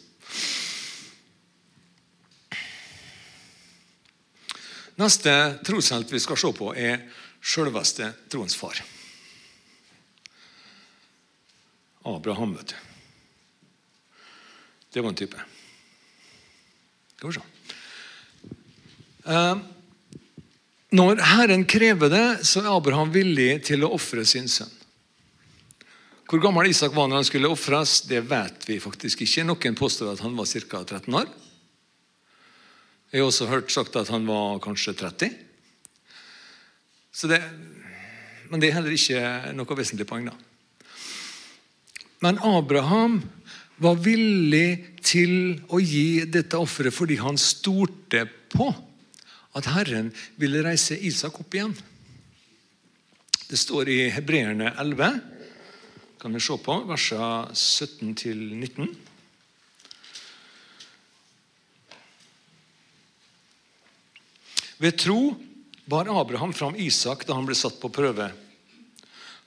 Neste 5.02 5.34
troshelt 5.66 6.12
vi 6.14 6.22
skal 6.22 6.38
se 6.38 6.52
på, 6.54 6.74
er 6.76 7.02
selveste 7.44 8.12
troens 8.30 8.56
far. 8.58 8.78
Abraham, 12.04 12.54
vet 12.60 12.74
du. 12.74 12.76
Det 14.94 15.02
var 15.02 15.10
en 15.10 15.18
type. 15.18 15.46
Skal 17.16 17.32
vi 17.32 17.36
se. 17.40 17.46
Eh, 19.26 19.56
når 20.94 21.22
Herren 21.26 21.66
krever 21.66 22.12
det, 22.12 22.26
så 22.46 22.62
er 22.62 22.70
Abraham 22.70 23.10
villig 23.14 23.64
til 23.66 23.86
å 23.86 23.94
ofre 23.96 24.26
sin 24.30 24.50
sønn. 24.52 24.70
Hvor 26.30 26.42
gammel 26.42 26.70
Isak 26.70 26.94
var 26.96 27.08
når 27.10 27.22
han 27.22 27.28
skulle 27.28 27.50
ofres, 27.52 28.04
det 28.10 28.24
vet 28.30 28.68
vi 28.68 28.78
faktisk 28.82 29.24
ikke. 29.26 29.48
Noen 29.48 29.78
påstår 29.78 30.14
at 30.14 30.22
han 30.26 30.38
var 30.38 30.50
ca. 30.50 30.84
13 30.84 31.18
år. 31.18 31.32
Jeg 33.14 33.22
har 33.22 33.30
også 33.30 33.46
hørt 33.46 33.70
sagt 33.70 33.94
at 34.00 34.10
han 34.10 34.24
var 34.26 34.58
kanskje 34.64 34.96
30. 34.98 35.28
Det, 37.30 37.38
men 38.50 38.58
det 38.58 38.72
er 38.72 38.80
heller 38.80 38.96
ikke 38.96 39.54
noe 39.54 39.78
vesentlig 39.78 40.08
poeng. 40.10 40.32
da. 40.32 40.34
Men 42.26 42.42
Abraham 42.42 43.20
var 43.78 44.02
villig 44.02 44.98
til 45.06 45.62
å 45.70 45.78
gi 45.78 46.26
dette 46.26 46.58
offeret 46.58 46.96
fordi 46.96 47.20
han 47.22 47.38
stolte 47.38 48.26
på 48.50 48.72
at 49.54 49.70
Herren 49.76 50.10
ville 50.42 50.66
reise 50.66 50.98
Isak 50.98 51.38
opp 51.44 51.54
igjen. 51.54 51.78
Det 53.46 53.62
står 53.62 53.94
i 53.94 54.00
Hebreerne 54.10 54.74
11, 54.82 55.22
kan 56.18 56.34
vi 56.34 56.42
se 56.42 56.58
på, 56.58 56.82
versene 56.90 57.54
17-19. 57.54 58.90
Ved 64.82 64.98
tro 65.02 65.36
bar 65.86 66.10
Abraham 66.22 66.54
fram 66.54 66.76
Isak 66.80 67.28
da 67.28 67.38
han 67.38 67.48
ble 67.48 67.56
satt 67.58 67.80
på 67.82 67.92
prøve. 67.94 68.32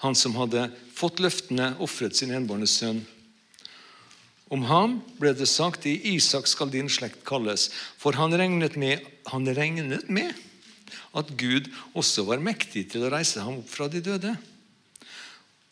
Han 0.05 0.15
som 0.15 0.37
hadde 0.37 0.69
fått 0.97 1.21
løftene, 1.25 1.75
ofret 1.83 2.17
sin 2.17 2.35
enbårne 2.37 2.69
sønn. 2.69 3.03
Om 4.53 4.63
ham 4.69 4.99
ble 5.19 5.33
det 5.35 5.49
sagt 5.51 5.89
i 5.91 5.97
Isak 6.15 6.47
skal 6.47 6.71
din 6.71 6.91
slekt 6.93 7.25
kalles, 7.27 7.71
for 7.99 8.15
han 8.15 8.37
regnet, 8.37 8.77
med, 8.79 9.03
han 9.33 9.49
regnet 9.57 10.07
med 10.13 10.37
at 11.17 11.33
Gud 11.41 11.67
også 11.97 12.27
var 12.29 12.45
mektig 12.45 12.87
til 12.93 13.07
å 13.07 13.11
reise 13.11 13.43
ham 13.43 13.59
opp 13.63 13.73
fra 13.73 13.89
de 13.91 14.05
døde. 14.05 14.37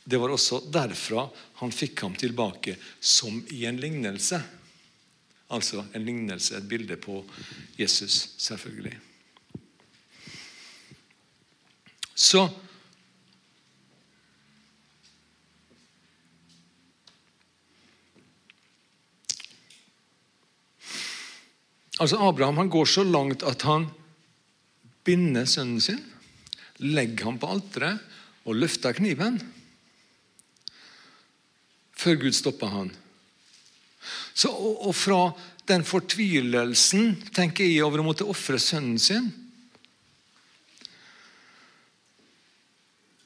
Det 0.05 0.19
var 0.21 0.33
også 0.35 0.65
derfra 0.73 1.29
han 1.61 1.73
fikk 1.73 2.03
ham 2.05 2.17
tilbake, 2.19 2.77
som 3.01 3.39
i 3.55 3.65
en 3.69 3.79
lignelse. 3.81 4.41
Altså 5.55 5.85
en 5.95 6.05
lignelse, 6.05 6.57
et 6.57 6.69
bilde 6.69 6.99
på 7.01 7.21
Jesus, 7.79 8.35
selvfølgelig. 8.43 8.97
Så 12.15 12.49
Altså 22.03 22.19
Abraham 22.19 22.59
han 22.59 22.71
går 22.73 22.89
så 22.91 23.05
langt 23.07 23.45
at 23.47 23.63
han 23.63 23.87
binder 25.07 25.47
sønnen 25.47 25.81
sin, 25.81 26.01
legger 26.83 27.29
ham 27.29 27.39
på 27.39 27.53
alteret 27.55 28.03
og 28.45 28.59
løfter 28.59 28.97
kniven. 28.99 29.39
Før 31.95 32.19
Gud 32.25 32.35
stopper 32.37 32.73
han. 32.73 32.91
Så, 34.35 34.51
og, 34.51 34.89
og, 34.89 34.95
fra 34.99 35.21
den 35.71 35.87
fortvilelsen 35.87 37.15
tenker 37.33 37.65
jeg 37.65 37.87
over 37.87 38.03
å 38.03 38.09
måtte 38.11 38.27
ofre 38.29 38.59
sønnen 38.61 38.99
sin 39.01 39.31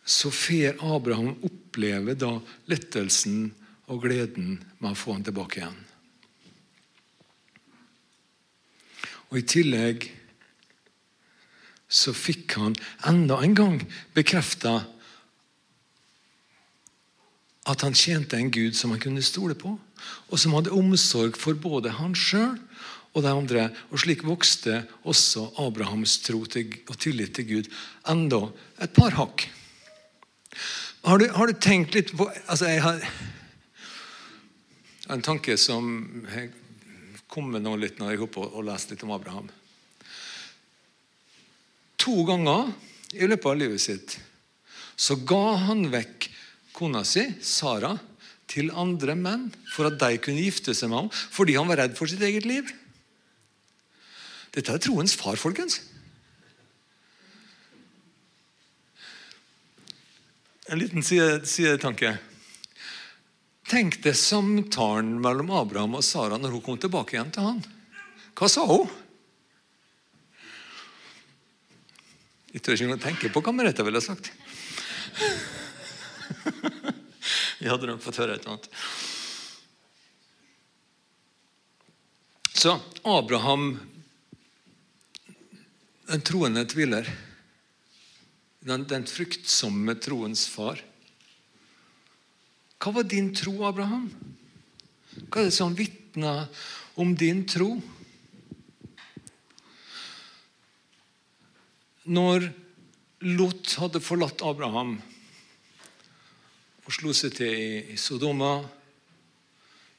Så 0.09 0.31
får 0.33 0.81
Abraham 0.81 1.35
oppleve 1.45 2.15
da 2.17 2.38
lettelsen 2.71 3.50
og 3.88 4.05
gleden 4.07 4.57
med 4.81 4.93
å 4.93 4.99
få 4.99 5.19
han 5.19 5.27
tilbake 5.27 5.61
igjen. 5.61 5.77
Og 9.29 9.43
I 9.43 9.45
tillegg 9.45 10.07
så 11.88 12.12
fikk 12.17 12.57
han 12.61 12.77
enda 13.09 13.41
en 13.45 13.57
gang 13.57 13.77
bekrefta 14.17 14.81
at 17.69 17.85
han 17.85 17.97
tjente 17.97 18.37
en 18.38 18.53
Gud 18.53 18.77
som 18.77 18.95
han 18.95 19.00
kunne 19.03 19.25
stole 19.25 19.57
på, 19.59 19.75
og 19.77 20.41
som 20.41 20.55
hadde 20.57 20.73
omsorg 20.73 21.37
for 21.37 21.57
både 21.61 21.93
han 21.99 22.15
sjøl 22.17 22.57
og 23.12 23.25
de 23.25 23.33
andre. 23.33 23.67
Og 23.93 24.00
Slik 24.00 24.25
vokste 24.25 24.83
også 25.05 25.50
Abrahams 25.61 26.17
tro 26.25 26.45
og 26.45 26.97
tillit 27.00 27.37
til 27.37 27.49
Gud 27.49 27.71
enda 28.09 28.47
et 28.81 28.97
par 28.97 29.17
hakk. 29.19 29.49
Har 31.07 31.19
du, 31.19 31.29
har 31.33 31.47
du 31.47 31.59
tenkt 31.62 31.95
litt 31.95 32.11
på 32.17 32.27
altså 32.47 32.69
Jeg 32.69 32.83
har 32.85 33.05
en 35.09 35.23
tanke 35.25 35.57
som 35.57 35.87
kom 37.33 37.53
med 37.53 37.65
nå 37.65 37.77
litt 37.81 38.00
når 38.00 38.12
jeg 38.12 38.21
holdt 38.23 38.35
på 38.35 38.45
å 38.45 38.65
lese 38.67 38.93
litt 38.93 39.05
om 39.07 39.15
Abraham. 39.15 39.49
To 42.05 42.25
ganger 42.29 42.73
i 43.17 43.29
løpet 43.29 43.49
av 43.49 43.57
livet 43.61 43.83
sitt 43.83 44.19
så 44.99 45.17
ga 45.29 45.57
han 45.69 45.87
vekk 45.93 46.29
kona 46.75 47.05
si, 47.07 47.25
Sara, 47.41 47.95
til 48.49 48.73
andre 48.73 49.15
menn 49.19 49.49
for 49.71 49.88
at 49.88 49.99
de 50.00 50.19
kunne 50.23 50.43
gifte 50.43 50.75
seg 50.75 50.91
med 50.91 51.05
ham 51.05 51.11
fordi 51.12 51.57
han 51.59 51.69
var 51.71 51.83
redd 51.85 51.97
for 51.99 52.11
sitt 52.11 52.23
eget 52.25 52.49
liv. 52.49 52.69
Dette 54.55 54.75
er 54.75 54.83
troens 54.83 55.15
far, 55.19 55.37
folkens. 55.38 55.81
En 60.68 60.78
liten 60.78 61.02
sidetanke. 61.02 62.18
Tenk 63.68 64.02
deg 64.04 64.16
samtalen 64.16 65.14
mellom 65.24 65.50
Abraham 65.57 65.94
og 65.96 66.04
Sara 66.04 66.37
når 66.40 66.59
hun 66.59 66.64
kom 66.64 66.78
tilbake 66.81 67.16
igjen 67.16 67.31
til 67.33 67.46
han. 67.46 67.62
Hva 68.37 68.48
sa 68.52 68.66
hun? 68.68 68.88
Jeg 72.52 72.61
tør 72.64 72.76
ikke 72.76 72.87
engang 72.88 73.00
tenke 73.02 73.31
på 73.33 73.42
hva 73.44 73.52
Merete 73.57 73.85
ville 73.87 74.00
sagt. 74.04 74.28
Jeg 77.61 77.72
hadde 77.72 77.88
nok 77.88 78.04
fått 78.04 78.20
høre 78.20 78.37
et 78.37 78.44
eller 78.44 78.59
annet. 78.59 78.68
Så 82.59 82.76
Abraham, 83.09 83.70
den 86.12 86.22
troende 86.28 86.64
tviler, 86.68 87.09
den, 88.68 88.85
den 88.88 89.07
fruktsomme 89.09 89.94
troens 90.02 90.46
far 90.50 90.81
Hva 92.78 92.92
var 92.94 93.07
din 93.09 93.33
tro, 93.35 93.57
Abraham? 93.66 94.07
Hva 95.26 95.42
er 95.42 95.48
det 95.48 95.57
som 95.57 95.74
vitner 95.74 96.46
om 96.98 97.14
din 97.18 97.42
tro? 97.48 97.72
Når 102.09 102.46
Lot 103.26 103.74
hadde 103.83 104.00
forlatt 104.00 104.44
Abraham 104.46 104.94
og 106.87 106.94
slo 106.94 107.11
seg 107.12 107.35
til 107.37 107.90
i 107.92 107.98
Sodoma, 108.00 108.62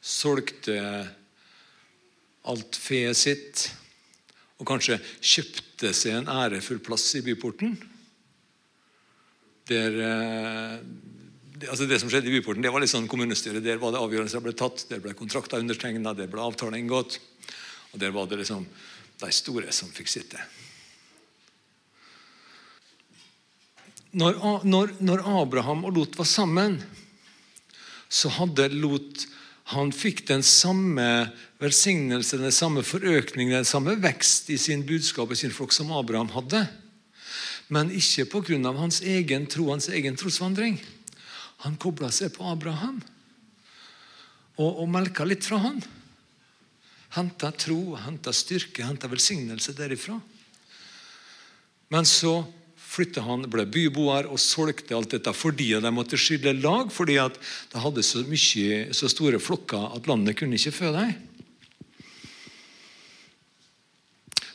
solgte 0.01 0.79
alt 2.49 2.79
feet 2.79 3.19
sitt 3.19 3.67
og 4.57 4.65
kanskje 4.71 4.97
kjøpte 5.19 5.91
seg 5.93 6.15
en 6.15 6.31
ærefull 6.31 6.79
plass 6.81 7.11
i 7.19 7.21
byporten. 7.27 7.75
Der, 9.69 9.97
eh, 10.05 11.67
altså 11.69 11.85
det 11.89 11.99
som 12.01 12.09
skjedde 12.09 12.31
i 12.31 12.37
byporten, 12.39 12.63
det 12.65 12.71
var 12.73 12.81
litt 12.81 12.91
sånn 12.91 13.09
kommunestyret. 13.09 13.63
Der 13.65 13.81
var 13.81 13.93
det 13.93 14.01
avgjørelser 14.01 14.43
ble 14.45 14.55
tatt, 14.57 14.87
der 14.89 15.03
ble 15.03 15.13
kontrakter 15.17 15.61
undertegna, 15.61 16.15
der 16.17 16.31
ble 16.31 16.41
avtaler 16.41 16.79
inngått. 16.81 17.19
Og 17.93 18.01
der 18.01 18.15
var 18.15 18.29
det 18.29 18.41
liksom 18.41 18.65
de 19.19 19.31
store 19.35 19.71
som 19.75 19.91
fikk 19.93 20.11
sitte. 20.11 20.41
når, 24.11 24.39
når, 24.65 24.95
når, 25.05 25.21
Abraham 25.41 25.83
og 25.85 25.97
Lot 25.97 26.17
var 26.17 26.25
sammen, 26.25 26.79
så 28.09 28.31
hadde 28.39 28.71
Lot 28.73 29.27
han 29.75 29.91
fikk 29.93 30.23
den 30.25 30.41
samme 30.41 31.29
velsignelse, 31.61 32.39
den 32.41 32.53
samme 32.55 32.81
forøkning, 32.81 33.51
den 33.53 33.67
samme 33.69 33.93
vekst 34.01 34.49
i 34.49 34.57
sin 34.57 34.81
budskap 34.87 35.29
og 35.29 35.37
sin 35.37 35.53
flokk 35.53 35.75
som 35.75 35.91
Abraham 35.93 36.31
hadde. 36.33 36.63
Men 37.69 37.91
ikke 37.93 38.25
pga. 38.25 38.73
hans 38.73 39.01
egen 39.01 39.45
tro, 39.45 39.69
hans 39.69 39.89
egen 39.89 40.15
trosvandring. 40.15 40.79
Han 41.65 41.77
kobla 41.77 42.09
seg 42.11 42.33
på 42.33 42.43
Abraham 42.47 43.01
og, 44.59 44.81
og 44.83 44.87
melka 44.89 45.25
litt 45.27 45.45
fra 45.45 45.59
han. 45.61 45.81
Henta 47.15 47.51
tro, 47.51 47.95
henta 47.97 48.33
styrke, 48.33 48.85
henta 48.85 49.09
velsignelse 49.09 49.73
derifra. 49.77 50.17
Men 51.89 52.05
så 52.05 52.41
flytta 52.89 53.21
han, 53.25 53.45
ble 53.49 53.65
byboer 53.69 54.27
og 54.29 54.41
solgte 54.41 54.95
alt 54.97 55.13
dette 55.13 55.33
fordi 55.35 55.71
de 55.81 55.91
måtte 55.93 56.17
skille 56.19 56.55
lag. 56.57 56.91
Fordi 56.93 57.17
at 57.21 57.37
de 57.73 57.81
hadde 57.81 58.05
så, 58.05 58.23
mye, 58.25 58.89
så 58.93 59.09
store 59.11 59.41
flokker 59.41 59.95
at 59.97 60.09
landet 60.09 60.37
kunne 60.39 60.57
ikke 60.57 60.75
fø 60.75 60.93
dem. 60.95 61.15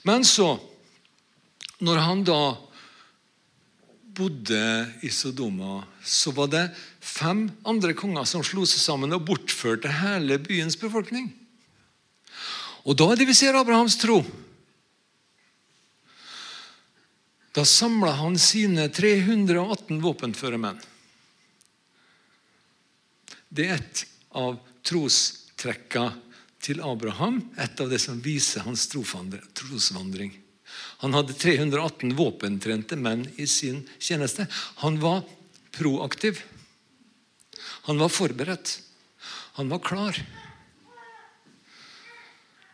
Men 0.04 0.26
så, 0.28 0.58
når 1.80 2.02
han 2.04 2.24
da 2.28 2.40
bodde 4.14 4.60
i 5.02 5.10
Sodoma, 5.10 5.82
så 6.04 6.32
var 6.34 6.50
det 6.52 6.64
fem 7.02 7.46
andre 7.66 7.94
konger 7.98 8.26
som 8.28 8.44
slo 8.46 8.64
seg 8.68 8.82
sammen 8.82 9.14
og 9.16 9.26
bortførte 9.28 9.90
hele 10.00 10.38
byens 10.42 10.78
befolkning. 10.80 11.32
Og 12.84 12.98
da 13.00 13.10
er 13.10 13.20
det 13.20 13.28
vi 13.28 13.36
ser 13.36 13.56
Abrahams 13.56 13.96
tro. 14.00 14.20
Da 17.54 17.62
samla 17.64 18.12
han 18.18 18.36
sine 18.40 18.88
318 18.90 20.02
våpenføre 20.02 20.58
menn. 20.60 20.80
Det 23.54 23.68
er 23.70 23.78
et 23.78 24.04
av 24.34 24.56
trostrekka 24.84 26.08
til 26.64 26.80
Abraham, 26.82 27.38
et 27.60 27.80
av 27.80 27.92
det 27.92 28.00
som 28.02 28.18
viser 28.24 28.66
hans 28.66 28.88
trosvandring. 28.90 30.32
Han 31.04 31.12
hadde 31.12 31.34
318 31.36 32.14
våpentrente 32.16 32.96
menn 32.96 33.26
i 33.36 33.44
sin 33.46 33.82
tjeneste. 34.00 34.46
Han 34.80 34.96
var 35.02 35.18
proaktiv. 35.76 36.40
Han 37.84 37.98
var 38.00 38.08
forberedt. 38.08 38.78
Han 39.60 39.68
var 39.68 39.82
klar. 39.84 40.16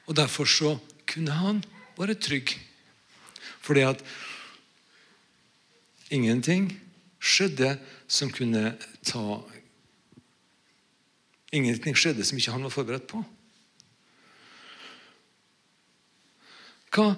Og 0.06 0.14
Derfor 0.14 0.46
så 0.46 0.76
kunne 1.10 1.34
han 1.34 1.58
være 1.98 2.14
trygg. 2.14 2.54
Fordi 3.66 3.82
at 3.88 4.04
Ingenting 6.14 6.70
skjedde 7.18 7.72
som 8.06 8.30
kunne 8.30 8.76
ta 9.06 9.40
Ingenting 11.50 11.98
skjedde 11.98 12.22
som 12.22 12.38
ikke 12.38 12.54
han 12.54 12.62
var 12.62 12.76
forberedt 12.78 13.10
på. 13.10 13.24
Hva, 16.94 17.14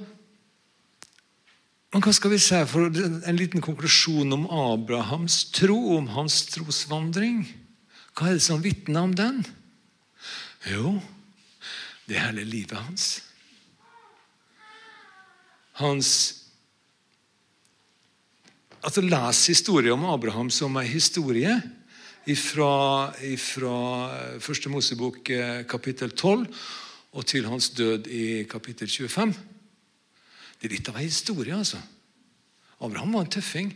Men 1.93 2.01
hva 2.01 2.13
skal 2.17 2.33
vi 2.33 2.39
se 2.41 2.59
for 2.65 2.89
en 2.89 3.37
liten 3.37 3.61
konklusjon 3.61 4.33
om 4.33 4.47
Abrahams 4.49 5.43
tro, 5.53 5.77
om 5.99 6.07
hans 6.15 6.39
trosvandring? 6.49 7.43
Hva 8.17 8.31
er 8.31 8.39
det 8.39 8.45
som 8.47 8.63
vitner 8.65 9.05
om 9.05 9.13
den? 9.17 9.43
Jo, 10.73 10.95
det 12.09 12.17
er 12.17 12.31
hele 12.31 12.47
livet 12.49 12.79
hans. 12.81 13.11
Hans 15.81 16.13
Altså, 18.83 18.99
Les 19.01 19.47
historien 19.47 19.95
om 19.95 20.09
Abraham 20.11 20.49
som 20.51 20.75
en 20.77 20.87
historie 20.87 21.53
fra, 22.35 23.13
Første 24.43 24.69
Mosebok 24.69 25.31
eh, 25.31 25.63
kapittel 25.71 26.11
12 26.11 26.47
og 27.13 27.27
til 27.27 27.47
hans 27.47 27.71
død 27.71 28.07
i 28.11 28.43
kapittel 28.51 28.89
25. 28.91 29.35
Det 30.63 30.69
er 30.69 30.77
litt 30.77 30.89
av 30.93 31.01
en 31.01 31.03
historie, 31.03 31.57
altså. 31.59 31.81
Abraham 32.79 33.17
var 33.17 33.25
en 33.25 33.33
tøffing. 33.35 33.73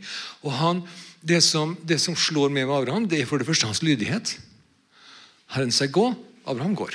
Og 0.46 0.52
han, 0.54 0.82
det, 1.18 1.40
som, 1.42 1.72
det 1.82 1.98
som 1.98 2.14
slår 2.14 2.52
med 2.54 2.68
med 2.68 2.76
Abraham, 2.76 3.08
det 3.10 3.18
er 3.18 3.26
for 3.26 3.42
det 3.42 3.48
første 3.48 3.66
hans 3.66 3.82
lydighet. 3.82 4.36
Herren 5.50 5.74
sier 5.74 5.90
gå, 5.90 6.04
Abraham 6.46 6.78
går. 6.78 6.94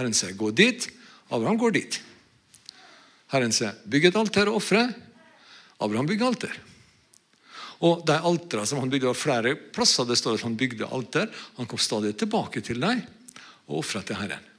Herren 0.00 0.18
sier 0.18 0.34
gå 0.34 0.50
dit, 0.50 0.88
Abraham 1.30 1.62
går 1.62 1.78
dit. 1.78 2.00
Herren 3.30 3.54
sier 3.54 3.78
bygg 3.86 4.10
et 4.10 4.18
alter 4.18 4.50
og 4.50 4.58
ofre. 4.58 4.82
Abraham 5.78 6.10
bygger 6.10 6.32
alter. 6.32 6.58
Og 7.86 8.02
de 8.06 8.18
altera 8.18 8.66
som 8.66 8.82
han 8.82 8.90
bygde 8.90 9.10
var 9.12 9.18
flere 9.18 9.54
plasser 9.74 10.06
det 10.10 10.18
står 10.18 10.40
at 10.40 10.46
han 10.46 10.58
bygde 10.58 10.90
alter. 10.90 11.30
Han 11.58 11.70
kom 11.70 11.78
stadig 11.78 12.16
tilbake 12.18 12.66
til 12.66 12.82
dem 12.82 13.06
og 13.70 13.78
ofra 13.84 14.02
til 14.06 14.18
Herren. 14.18 14.51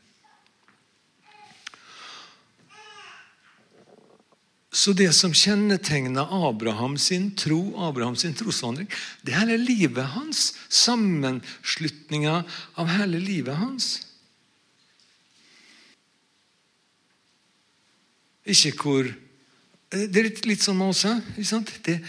Så 4.74 4.96
det 4.98 5.12
som 5.14 5.34
kjennetegner 5.38 6.32
Abraham 6.50 6.96
sin 6.98 7.28
tro, 7.38 7.76
Abraham 7.78 8.16
sin 8.18 8.34
trosvandring, 8.34 8.88
det 9.22 9.36
er 9.36 9.44
hele 9.44 9.60
livet 9.62 10.08
hans. 10.16 10.48
Sammenslutninga 10.74 12.40
av 12.82 12.90
hele 12.90 13.22
livet 13.22 13.60
hans. 13.60 13.92
Ikke 18.50 18.74
hvor 18.82 19.14
Det 19.94 20.18
er 20.18 20.26
litt, 20.26 20.40
litt 20.50 20.64
sånn 20.66 20.80
med 20.80 20.90
oss. 20.90 21.04
Det, 21.86 22.00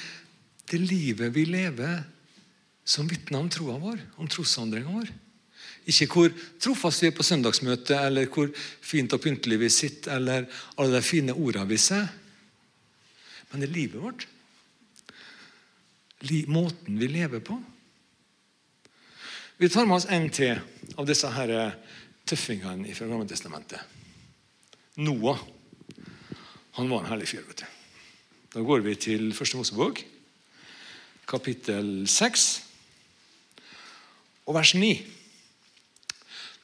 det 0.73 0.79
livet 0.81 1.29
vi 1.35 1.43
lever, 1.45 1.99
som 2.81 3.05
vitner 3.05 3.43
om 3.43 3.51
troa 3.53 3.77
vår, 3.77 3.99
om 4.17 4.25
trosvandringa 4.25 4.89
vår. 4.89 5.11
Ikke 5.93 6.09
hvor 6.09 6.33
trofast 6.65 7.05
vi 7.05 7.11
er 7.11 7.17
på 7.19 7.27
søndagsmøtet, 7.29 7.99
eller 7.99 8.25
hvor 8.33 8.49
fint 8.57 9.13
og 9.13 9.21
pyntelig 9.21 9.61
vi 9.67 9.69
sitter, 9.69 10.17
eller 10.17 10.49
alle 10.81 10.97
de 10.97 11.05
fine 11.05 11.37
ordene 11.37 11.69
vi 11.69 11.83
ser. 11.91 12.09
Men 13.55 13.63
det 13.63 13.69
er 13.69 13.77
livet 13.77 14.03
vårt. 14.03 14.25
Måten 16.51 16.97
vi 16.99 17.07
lever 17.07 17.39
på. 17.39 17.55
Vi 19.63 19.69
tar 19.71 19.87
med 19.87 20.01
oss 20.01 20.09
en 20.11 20.25
til 20.35 20.59
av 20.99 21.07
disse 21.07 21.29
her 21.31 21.53
tøffingene 22.27 22.91
fra 22.99 23.07
Gammeltestamentet. 23.07 23.79
Noah. 25.07 25.39
Han 26.81 26.91
var 26.91 27.05
en 27.05 27.13
herlig 27.13 27.29
fyr. 27.31 27.45
vet 27.47 27.63
du. 27.63 27.69
Da 28.57 28.65
går 28.67 28.83
vi 28.83 28.95
til 28.99 29.31
Første 29.39 29.61
Mosebok 29.61 30.03
kapittel 31.31 32.09
6 32.11 32.49
og 34.51 34.59
vers 34.59 34.75
9. 34.75 34.91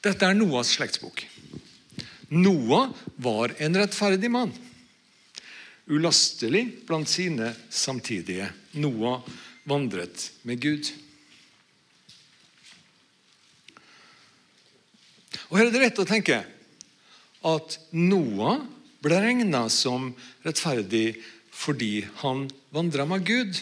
Dette 0.03 0.27
er 0.27 0.35
Noas 0.35 0.75
slektsbok. 0.75 1.23
Noah 2.35 2.91
var 3.15 3.55
en 3.63 3.79
rettferdig 3.79 4.27
mann. 4.35 4.51
Ulastelig 5.89 6.65
blant 6.87 7.09
sine 7.09 7.53
samtidige. 7.69 8.51
Noah 8.77 9.23
vandret 9.67 10.29
med 10.43 10.61
Gud. 10.61 10.91
Og 15.49 15.57
Her 15.57 15.67
er 15.67 15.73
det 15.73 15.83
rett 15.83 15.99
å 15.99 16.07
tenke 16.07 16.37
at 17.47 17.77
Noah 17.97 18.61
ble 19.01 19.17
regna 19.23 19.65
som 19.73 20.11
rettferdig 20.45 21.17
fordi 21.51 22.05
han 22.21 22.45
vandra 22.73 23.05
med 23.09 23.25
Gud 23.27 23.57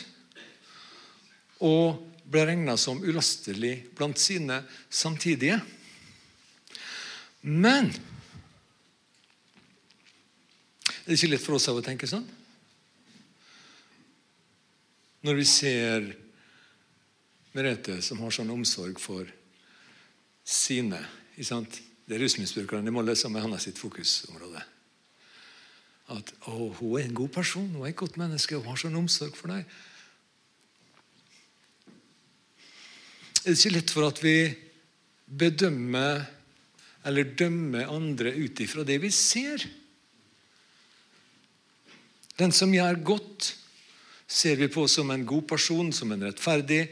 og 1.65 2.05
ble 2.29 2.45
regna 2.45 2.75
som 2.77 3.01
ulastelig 3.01 3.73
blant 3.97 4.19
sine 4.21 4.61
samtidige. 4.93 5.57
Men 7.41 7.89
er 11.09 11.15
det 11.15 11.23
ikke 11.23 11.31
lett 11.31 11.41
for 11.41 11.57
oss 11.57 11.65
av 11.71 11.79
å 11.79 11.81
tenke 11.81 12.05
sånn? 12.05 12.25
Når 15.25 15.39
vi 15.39 15.45
ser 15.49 16.11
Merete 17.57 17.95
som 18.05 18.19
har 18.21 18.29
sånn 18.29 18.51
omsorg 18.53 18.99
for 19.01 19.25
sine 20.45 20.99
Det 21.33 22.13
er 22.13 22.21
rusmisbrukerne. 22.21 22.85
De 22.85 22.93
må 22.93 23.01
løse 23.01 23.29
med 23.29 23.41
hans 23.41 23.65
sitt 23.65 23.81
fokusområde. 23.81 24.61
At 26.13 26.29
å, 26.45 26.69
hun 26.77 26.93
er 26.99 27.07
en 27.07 27.17
god 27.17 27.33
person, 27.33 27.67
hun 27.73 27.85
er 27.85 27.91
et 27.91 27.97
godt 27.97 28.17
menneske, 28.21 28.57
hun 28.57 28.69
har 28.69 28.77
sånn 28.81 28.97
omsorg 28.97 29.33
for 29.37 29.53
deg. 29.53 29.65
er 33.39 33.53
det 33.55 33.59
ikke 33.59 33.75
lett 33.77 33.93
for 33.93 34.05
at 34.05 34.19
vi 34.21 34.35
bedømmer 35.25 36.25
eller 37.09 37.29
dømmer 37.39 37.89
andre 37.89 38.33
ut 38.35 38.59
ifra 38.61 38.83
det 38.85 38.99
vi 39.01 39.09
ser. 39.15 39.63
Den 42.39 42.53
som 42.55 42.71
gjør 42.73 43.01
godt, 43.03 43.53
ser 44.29 44.59
vi 44.59 44.69
på 44.71 44.85
som 44.87 45.09
en 45.11 45.25
god 45.27 45.47
person, 45.49 45.91
som 45.91 46.11
en 46.13 46.23
rettferdig. 46.29 46.85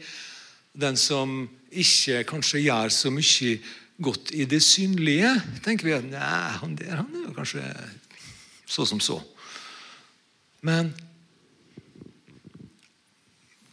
Den 0.76 0.98
som 1.00 1.40
ikke 1.70 2.24
kanskje 2.28 2.64
gjør 2.66 2.92
så 2.92 3.12
mye 3.12 3.54
godt 3.98 4.32
i 4.36 4.44
det 4.48 4.60
synlige, 4.62 5.30
tenker 5.64 5.88
vi 5.88 5.96
at 5.96 6.04
han 6.60 6.76
der 6.78 7.00
han 7.00 7.14
er 7.16 7.28
jo 7.30 7.34
kanskje 7.36 7.64
så 8.68 8.84
som 8.86 9.00
så. 9.00 9.18
Men 10.60 10.92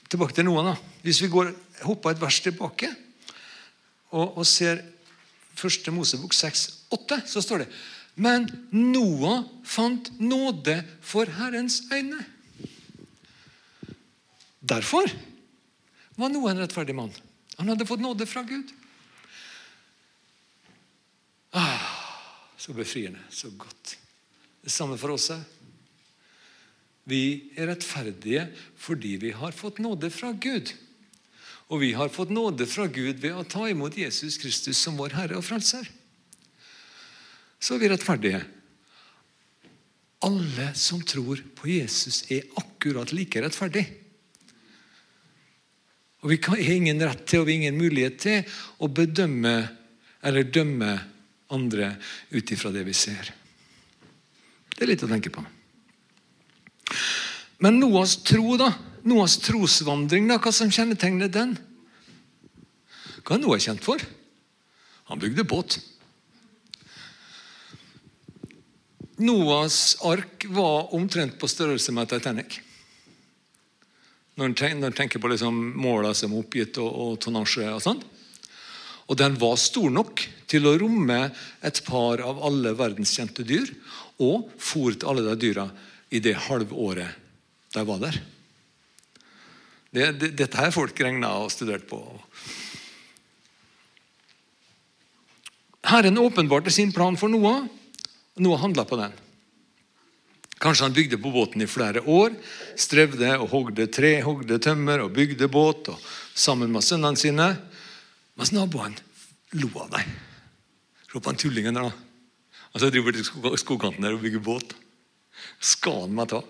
tilbake 0.10 0.38
til 0.38 0.48
noen. 0.48 0.72
da. 0.72 0.76
Hvis 1.04 1.22
vi 1.22 1.32
går 1.34 1.52
hopper 1.84 2.14
et 2.14 2.22
vers 2.22 2.40
tilbake 2.40 2.90
og, 4.12 4.38
og 4.38 4.46
ser 4.48 4.82
første 5.56 5.92
Mosebok 5.92 6.34
6, 6.34 6.66
8, 6.96 7.22
så 7.28 7.44
står 7.44 7.66
det 7.66 7.70
Men 8.16 8.48
Noah 8.72 9.44
fant 9.68 10.12
nåde 10.20 10.78
for 11.04 11.28
Herrens 11.38 11.82
øyne. 11.92 12.22
Derfor 14.66 15.12
var 16.16 16.32
Noah 16.32 16.56
en 16.56 16.64
rettferdig 16.64 16.96
mann. 16.96 17.12
Han 17.60 17.70
hadde 17.70 17.88
fått 17.88 18.04
nåde 18.04 18.28
fra 18.28 18.44
Gud. 18.48 18.72
Ah, 21.56 21.92
så 22.58 22.74
befriende, 22.74 23.20
så 23.30 23.50
godt. 23.50 23.98
Det 24.64 24.72
samme 24.72 24.98
for 25.00 25.14
oss 25.16 25.30
òg. 25.36 25.44
Vi 27.06 27.52
er 27.54 27.70
rettferdige 27.70 28.48
fordi 28.82 29.14
vi 29.22 29.30
har 29.38 29.54
fått 29.54 29.78
nåde 29.84 30.10
fra 30.10 30.32
Gud. 30.34 30.72
Og 31.70 31.82
vi 31.82 31.92
har 31.98 32.10
fått 32.14 32.34
nåde 32.34 32.66
fra 32.70 32.88
Gud 32.90 33.22
ved 33.22 33.36
å 33.38 33.46
ta 33.46 33.68
imot 33.70 33.98
Jesus 33.98 34.40
Kristus 34.42 34.82
som 34.82 34.98
vår 34.98 35.14
Herre 35.18 35.38
og 35.38 35.46
Frelser. 35.46 35.86
Så 37.60 37.76
er 37.76 37.84
vi 37.84 37.90
rettferdige. 37.92 38.42
Alle 40.26 40.72
som 40.78 41.02
tror 41.06 41.42
på 41.58 41.70
Jesus, 41.70 42.24
er 42.32 42.48
akkurat 42.60 43.14
like 43.14 43.42
rettferdige. 43.42 44.02
Og 46.26 46.32
Vi 46.32 46.40
har 46.42 46.58
ingen 46.58 47.02
rett 47.06 47.26
til 47.30 47.44
og 47.44 47.46
vi 47.46 47.54
har 47.54 47.62
ingen 47.62 47.78
mulighet 47.78 48.16
til 48.18 48.56
å 48.82 48.90
bedømme 48.90 49.58
eller 50.26 50.48
dømme 50.50 50.96
andre 51.54 51.92
ut 52.34 52.52
ifra 52.52 52.72
det 52.74 52.82
vi 52.88 52.96
ser. 52.98 53.30
Det 54.74 54.82
er 54.82 54.90
litt 54.90 55.06
å 55.06 55.12
tenke 55.12 55.30
på. 55.30 55.44
Men 57.62 57.78
Noas 57.80 58.18
tro, 58.26 58.58
da? 58.58 58.72
Noas 59.06 59.38
trosvandring, 59.46 60.26
da, 60.32 60.40
hva 60.42 60.52
som 60.52 60.72
kjennetegner 60.74 61.30
den? 61.30 61.54
Hva 63.22 63.38
er 63.38 63.44
Noah 63.44 63.62
kjent 63.62 63.86
for? 63.86 64.02
Han 65.12 65.22
bygde 65.22 65.46
båt. 65.46 65.78
Noas 69.16 69.96
ark 70.04 70.46
var 70.52 70.94
omtrent 70.96 71.38
på 71.40 71.48
størrelse 71.48 71.94
med 71.96 72.10
Titanic. 72.12 72.60
Når 74.36 74.52
en 74.52 74.92
tenker 74.92 75.22
på 75.24 75.32
liksom 75.32 75.56
måla 75.80 76.12
som 76.18 76.34
er 76.34 76.42
oppgitt, 76.44 76.80
og, 76.84 76.90
og 76.92 77.20
tonnasje 77.24 77.70
og 77.72 77.84
sånn. 77.84 78.02
Og 79.06 79.20
den 79.20 79.38
var 79.40 79.56
stor 79.62 79.92
nok 79.94 80.24
til 80.50 80.68
å 80.68 80.76
romme 80.82 81.20
et 81.64 81.82
par 81.88 82.24
av 82.26 82.42
alle 82.44 82.74
verdenskjente 82.76 83.46
dyr, 83.48 83.70
og 84.20 84.50
fôret 84.60 85.06
alle 85.08 85.24
de 85.30 85.36
dyra 85.40 85.70
i 86.12 86.20
det 86.24 86.36
halvåret 86.48 87.22
de 87.76 87.84
var 87.88 88.02
der. 88.04 88.20
Det, 89.96 90.12
det, 90.20 90.34
dette 90.36 90.60
har 90.60 90.76
folk 90.76 91.00
regna 91.00 91.32
og 91.40 91.52
studert 91.54 91.88
på. 91.88 92.02
Herren 95.86 96.20
åpenbarte 96.20 96.74
sin 96.74 96.92
plan 96.92 97.16
for 97.16 97.32
Noah. 97.32 97.64
Noah 98.36 98.62
handla 98.62 98.86
på 98.86 98.98
den. 99.00 99.14
Kanskje 100.60 100.86
han 100.86 100.96
bygde 100.96 101.20
på 101.20 101.32
båten 101.32 101.62
i 101.62 101.68
flere 101.68 102.02
år. 102.02 102.36
Strevde 102.80 103.36
og 103.38 103.50
hogde 103.52 103.88
tre, 103.92 104.18
hogde 104.24 104.60
tømmer 104.60 105.04
og 105.04 105.14
bygde 105.16 105.50
båt 105.52 105.92
og 105.92 106.08
sammen 106.34 106.72
med 106.72 106.84
sønnene 106.84 107.20
sine. 107.20 107.50
Mens 108.36 108.52
naboene 108.56 109.00
lo 109.60 109.70
av 109.84 109.94
dem. 109.96 110.16
Se 111.12 111.22
han 111.24 111.40
tullingen 111.40 111.78
der, 111.78 111.88
da. 111.88 111.94
Altså, 112.74 112.90
jeg 112.90 112.98
driver 112.98 113.16
til 113.16 113.60
skogkanten 113.62 114.04
der 114.04 114.18
og 114.18 114.24
bygger 114.24 114.44
båt. 114.44 114.76
Skal 115.64 116.06
han 116.06 116.16
meg 116.16 116.32
ta? 116.32 116.42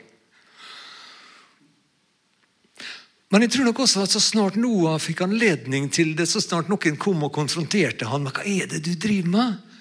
Men 3.33 3.45
jeg 3.45 3.55
tror 3.55 3.67
nok 3.67 3.81
også 3.83 4.05
at 4.05 4.13
så 4.13 4.21
snart 4.21 4.57
Noah 4.57 4.97
fikk 5.01 5.25
anledning 5.25 5.89
til 5.93 6.13
det, 6.17 6.27
så 6.29 6.41
snart 6.41 6.69
noen 6.71 6.97
kom 7.01 7.25
og 7.25 7.33
konfronterte 7.35 8.09
han 8.09 8.25
med 8.25 8.33
hva 8.37 8.45
er 8.45 8.69
det 8.71 8.83
du 8.85 8.93
driver 8.95 9.31
med, 9.33 9.74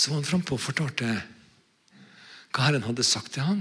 så 0.00 0.08
var 0.08 0.22
han 0.22 0.28
frampå 0.30 0.56
og 0.56 0.64
fortalte 0.64 1.08
hva 2.50 2.64
Herren 2.64 2.86
hadde 2.86 3.04
sagt 3.04 3.34
til 3.34 3.44
han. 3.44 3.60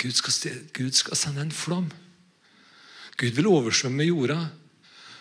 Gud 0.00 0.14
skal, 0.16 0.62
Gud 0.72 0.96
skal 0.96 1.18
sende 1.18 1.44
en 1.44 1.52
flom. 1.52 1.90
Gud 3.20 3.36
vil 3.36 3.50
oversvømme 3.50 4.06
jorda 4.06 4.38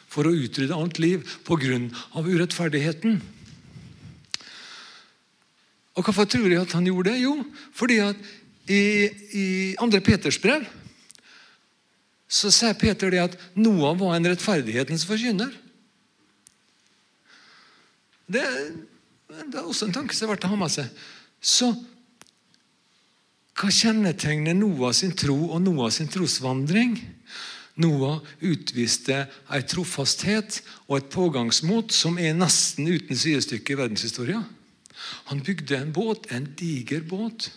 for 0.07 0.29
å 0.29 0.35
utrydde 0.37 0.77
alt 0.77 1.01
liv 1.03 1.25
pga. 1.43 1.81
urettferdigheten. 2.15 3.19
Og 5.97 6.03
Hvorfor 6.05 6.25
tror 6.29 6.47
jeg 6.47 6.61
at 6.61 6.75
han 6.77 6.87
gjorde 6.87 7.11
det? 7.11 7.21
Jo, 7.25 7.35
fordi 7.73 7.99
at 8.05 8.15
i, 8.69 8.81
i 9.33 9.47
2. 9.79 9.99
Peters 10.05 10.39
brev 10.39 10.63
så 12.27 12.51
sier 12.51 12.75
Peter 12.77 13.11
det 13.11 13.23
at 13.23 13.37
Noah 13.55 13.95
var 13.99 14.15
en 14.15 14.27
rettferdighetens 14.27 15.05
forkynner. 15.07 15.51
Det, 18.27 18.43
det, 19.27 19.59
er 19.59 19.65
også 19.65 19.87
en 19.87 19.95
tanke 19.95 20.15
som 20.15 20.27
er 20.27 20.35
verdt 20.35 20.47
å 20.47 20.51
ha 20.53 20.59
med 20.59 20.73
seg. 20.73 21.05
Så 21.43 21.71
hva 23.57 23.69
kjennetegner 23.73 24.53
Noah 24.53 24.93
sin 24.93 25.15
tro 25.17 25.35
og 25.49 25.61
Noah 25.63 25.89
sin 25.93 26.09
trosvandring? 26.13 26.97
Noah 27.81 28.21
utviste 28.45 29.23
en 29.25 29.65
trofasthet 29.69 30.61
og 30.87 30.99
et 30.99 31.09
pågangsmot 31.13 31.93
som 31.93 32.17
er 32.21 32.37
nesten 32.37 32.89
uten 32.89 33.17
sidestykke 33.17 33.73
i 33.73 33.79
verdenshistoria. 33.81 34.41
Han 35.29 35.43
bygde 35.45 35.77
en 35.77 35.93
båt, 35.93 36.29
en 36.33 36.47
diger 36.57 37.03
båt. 37.05 37.51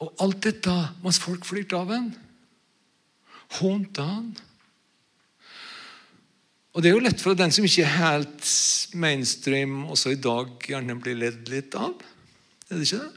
Og 0.00 0.14
alt 0.24 0.42
dette 0.46 0.74
mens 1.04 1.20
folk 1.22 1.46
flirte 1.46 1.78
av 1.78 1.92
ham. 1.92 2.10
Hånte 3.60 4.06
han. 4.06 4.30
Og 6.70 6.82
Det 6.82 6.90
er 6.90 6.94
jo 6.94 7.02
lett 7.02 7.18
for 7.18 7.34
at 7.34 7.40
den 7.40 7.52
som 7.54 7.66
ikke 7.66 7.82
er 7.82 7.96
helt 7.98 8.50
mainstream, 8.94 9.88
også 9.90 10.12
i 10.14 10.20
dag 10.22 10.52
gjerne 10.62 10.98
blir 11.02 11.18
ledd 11.18 11.50
litt 11.50 11.74
av. 11.74 11.96
Er 12.70 12.78
det 12.78 12.86
ikke 12.86 13.02
det? 13.02 13.16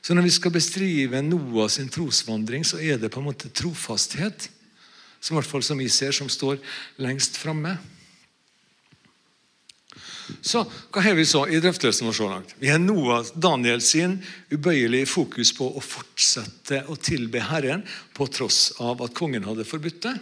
Så 0.00 0.14
Når 0.14 0.24
vi 0.24 0.30
skal 0.32 0.54
bestrive 0.54 1.20
Noah 1.20 1.68
sin 1.68 1.90
trosvandring, 1.92 2.64
så 2.64 2.78
er 2.80 2.96
det 2.96 3.10
på 3.12 3.20
en 3.20 3.28
måte 3.28 3.50
trofasthet 3.52 4.48
som, 5.20 5.34
i 5.34 5.40
hvert 5.40 5.50
fall 5.50 5.62
som 5.66 5.78
vi 5.78 5.88
ser, 5.92 6.14
som 6.16 6.30
står 6.32 6.62
lengst 7.02 7.36
framme. 7.36 7.74
Så 10.40 10.62
hva 10.64 11.02
har 11.04 11.16
vi 11.16 11.26
så 11.28 11.42
i 11.48 11.60
drøftelsen 11.60 12.08
vår 12.08 12.16
så 12.16 12.28
langt? 12.30 12.54
Vi 12.60 12.70
har 12.72 12.80
Noah 12.80 13.26
Daniel 13.34 13.82
sin 13.84 14.18
ubøyelige 14.52 15.08
fokus 15.10 15.52
på 15.56 15.68
å 15.76 15.84
fortsette 15.84 16.84
å 16.88 16.96
tilbe 16.96 17.42
Herren 17.50 17.84
på 18.16 18.28
tross 18.32 18.78
av 18.80 19.02
at 19.04 19.16
kongen 19.16 19.44
hadde 19.48 19.68
forbudt 19.68 20.04
det. 20.04 20.16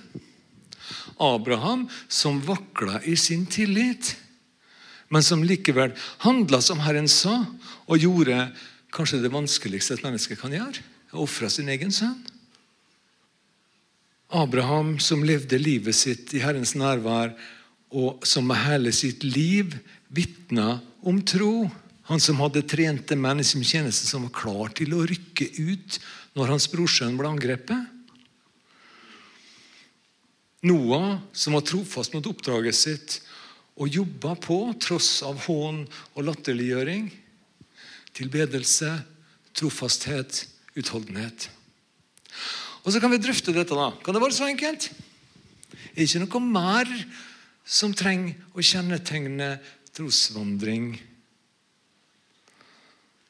Abraham 1.22 1.86
som 2.08 2.40
vakla 2.44 3.00
i 3.02 3.16
sin 3.16 3.46
tillit, 3.46 4.16
men 5.08 5.22
som 5.22 5.44
likevel 5.44 5.94
handla 6.24 6.60
som 6.60 6.82
Herren 6.82 7.08
sa, 7.08 7.44
og 7.86 8.02
gjorde 8.02 8.50
kanskje 8.94 9.22
det 9.22 9.32
vanskeligste 9.32 9.96
et 9.96 10.06
menneske 10.06 10.38
kan 10.38 10.54
gjøre. 10.54 10.84
å 11.16 11.22
ofre 11.22 11.48
sin 11.48 11.68
egen 11.70 11.92
sønn. 11.94 12.18
Abraham 14.28 14.98
som 14.98 15.22
levde 15.24 15.56
livet 15.56 15.94
sitt 15.94 16.34
i 16.34 16.42
Herrens 16.42 16.74
nærvær, 16.76 17.30
og 17.94 18.26
som 18.26 18.44
med 18.44 18.58
hele 18.66 18.92
sitt 18.92 19.22
liv 19.24 19.76
vitna 20.12 20.80
om 21.06 21.22
tro. 21.22 21.70
Han 22.10 22.20
som 22.20 22.42
hadde 22.42 22.66
trente 22.68 23.16
menn 23.16 23.40
i 23.40 23.46
sin 23.46 23.64
tjeneste, 23.64 24.04
som 24.10 24.26
var 24.26 24.34
klar 24.34 24.74
til 24.76 24.92
å 24.92 25.06
rykke 25.06 25.46
ut 25.62 25.98
når 26.36 26.52
hans 26.52 26.68
brorsønn 26.70 27.16
ble 27.16 27.30
angrepet. 27.30 27.95
Noah, 30.66 31.20
som 31.32 31.56
var 31.56 31.64
trofast 31.66 32.14
mot 32.16 32.26
oppdraget 32.26 32.76
sitt 32.76 33.20
og 33.76 33.92
jobba 33.92 34.34
på 34.40 34.58
tross 34.80 35.20
av 35.26 35.38
hån 35.46 35.82
og 36.16 36.24
latterliggjøring. 36.24 37.10
Tilbedelse, 38.16 38.90
trofasthet, 39.56 40.46
utholdenhet. 40.76 41.50
Og 42.84 42.92
Så 42.92 43.00
kan 43.02 43.10
vi 43.10 43.20
drøfte 43.20 43.52
dette. 43.52 43.74
da. 43.74 43.92
Kan 44.02 44.14
det 44.14 44.22
være 44.22 44.32
så 44.32 44.48
enkelt? 44.48 44.90
Er 45.92 46.02
det 46.02 46.08
ikke 46.08 46.24
noe 46.24 46.40
mer 46.40 46.90
som 47.66 47.92
trenger 47.96 48.36
å 48.54 48.62
kjennetegne 48.62 49.56
trosvandring. 49.96 50.94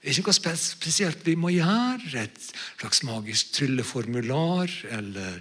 Det 0.03 0.11
er 0.13 0.19
ikke 0.21 0.29
noe 0.29 0.59
spesielt 0.61 1.25
vi 1.27 1.35
må 1.39 1.51
gjøre. 1.55 2.27
Et 2.27 2.51
slags 2.77 3.03
magisk 3.07 3.57
trylleformular 3.57 4.71
eller 4.99 5.41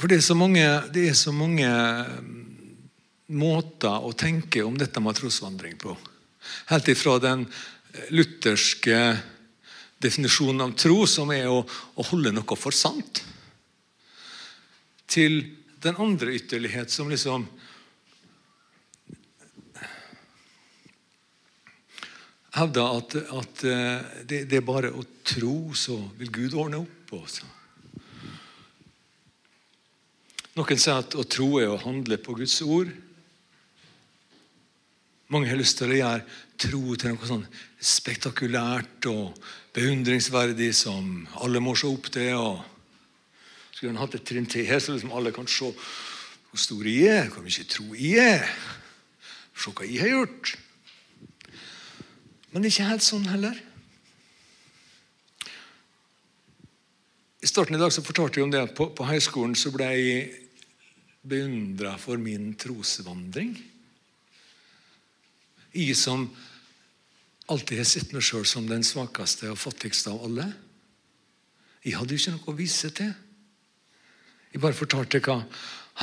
For 0.00 0.08
det 0.08 0.22
er 0.22 0.38
mange, 0.38 0.64
det 0.94 1.10
er 1.10 1.16
så 1.18 1.32
mange 1.32 1.68
måter 3.36 4.06
å 4.06 4.14
tenke 4.16 4.62
om 4.64 4.78
dette 4.80 5.02
med 5.04 5.18
trosvandring 5.18 5.76
på. 5.80 5.92
Helt 6.70 6.88
ifra 6.88 7.18
den 7.20 7.44
lutherske 8.08 8.96
definisjonen 10.00 10.64
av 10.64 10.72
tro, 10.80 11.04
som 11.04 11.28
er 11.34 11.50
å, 11.52 11.60
å 11.60 12.06
holde 12.14 12.32
noe 12.32 12.56
for 12.56 12.72
sant 12.72 13.20
til 15.10 15.42
den 15.82 15.98
andre 16.00 16.32
ytterlighet, 16.38 16.88
som 16.92 17.10
liksom 17.10 17.44
hevder 22.56 22.98
at, 22.98 23.16
at 23.36 23.64
eh, 23.66 24.10
det, 24.24 24.44
det, 24.50 24.60
er 24.60 24.66
bare 24.66 24.92
å 24.94 25.04
tro, 25.26 25.74
så 25.76 25.98
vil 26.18 26.30
Gud 26.32 26.56
ordne 26.56 26.84
opp. 26.84 26.96
Også. 27.10 27.42
Noen 30.60 30.76
sier 30.76 30.98
at 31.00 31.14
å 31.16 31.22
tro 31.24 31.54
er 31.56 31.70
å 31.72 31.78
handle 31.80 32.18
på 32.20 32.34
Guds 32.36 32.58
ord. 32.60 32.90
Mange 35.32 35.48
har 35.48 35.56
lyst 35.56 35.78
til 35.78 35.94
å 35.94 35.96
gjøre 35.96 36.24
tro 36.60 36.96
til 37.00 37.14
noe 37.14 37.28
sånn 37.30 37.46
spektakulært 37.80 39.06
og 39.08 39.38
beundringsverdig 39.72 40.68
som 40.76 41.22
alle 41.40 41.62
må 41.64 41.72
se 41.78 41.88
opp 41.88 42.10
til. 42.12 42.34
og 42.36 42.60
skulle 43.72 43.94
han 43.94 44.02
hatt 44.02 44.18
et 44.18 44.26
trinn 44.28 44.44
til 44.44 44.68
så 44.68 44.92
liksom 44.92 45.14
alle 45.16 45.32
kan 45.32 45.48
se 45.48 45.70
hvor 45.70 46.60
stor 46.60 46.84
jeg 46.84 47.08
er, 47.08 47.30
hvor 47.32 47.46
mye 47.46 47.64
tro 47.64 47.94
jeg 47.94 48.20
er. 48.20 48.44
Se 49.56 49.72
hva 49.72 49.88
jeg 49.88 50.02
har 50.02 50.12
gjort. 50.12 50.52
Men 52.50 52.60
det 52.60 52.68
er 52.68 52.74
ikke 52.74 52.90
helt 52.90 53.06
sånn 53.06 53.26
heller. 53.32 53.56
I 57.40 57.48
starten 57.48 57.78
i 57.78 57.80
dag 57.80 57.96
så 57.96 58.04
fortalte 58.04 58.42
jeg 58.42 58.44
om 58.44 58.52
det 58.52 58.66
på, 58.76 58.90
på 58.92 59.08
høyskolen 59.08 59.56
så 59.56 59.72
ble 59.72 59.88
jeg 59.96 60.39
beundra 61.22 61.96
for 62.00 62.20
min 62.20 62.54
trosvandring. 62.58 63.54
Jeg 65.70 65.96
som 65.98 66.26
alltid 67.50 67.82
har 67.82 67.88
sett 67.88 68.14
meg 68.14 68.24
sjøl 68.24 68.46
som 68.48 68.66
den 68.68 68.84
svakeste 68.86 69.50
og 69.52 69.60
fattigste 69.60 70.12
av 70.12 70.24
alle. 70.26 70.48
Jeg 71.84 71.96
hadde 71.98 72.14
jo 72.14 72.22
ikke 72.22 72.34
noe 72.36 72.52
å 72.52 72.58
vise 72.58 72.90
til. 72.94 73.12
Jeg 74.50 74.62
bare 74.62 74.76
fortalte 74.76 75.22
hva 75.22 75.40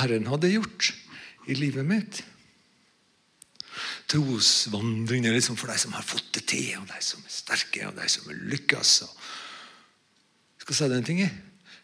Herren 0.00 0.28
hadde 0.30 0.52
gjort 0.52 0.92
i 1.48 1.56
livet 1.58 1.86
mitt. 1.86 2.22
Trosvandring 4.08 5.26
er 5.28 5.36
liksom 5.36 5.58
for 5.60 5.70
de 5.70 5.76
som 5.80 5.92
har 5.96 6.06
fått 6.06 6.30
det 6.38 6.46
til, 6.48 6.70
og 6.80 6.88
de 6.88 7.00
som 7.04 7.20
er 7.24 7.32
sterke 7.32 7.84
og 7.88 7.98
de 7.98 8.08
som 8.10 8.28
lykkes. 8.32 8.92
Jeg 9.04 10.64
skal 10.64 10.78
si 10.78 10.92
den 10.94 11.06
ting, 11.06 11.24
jeg. 11.26 11.34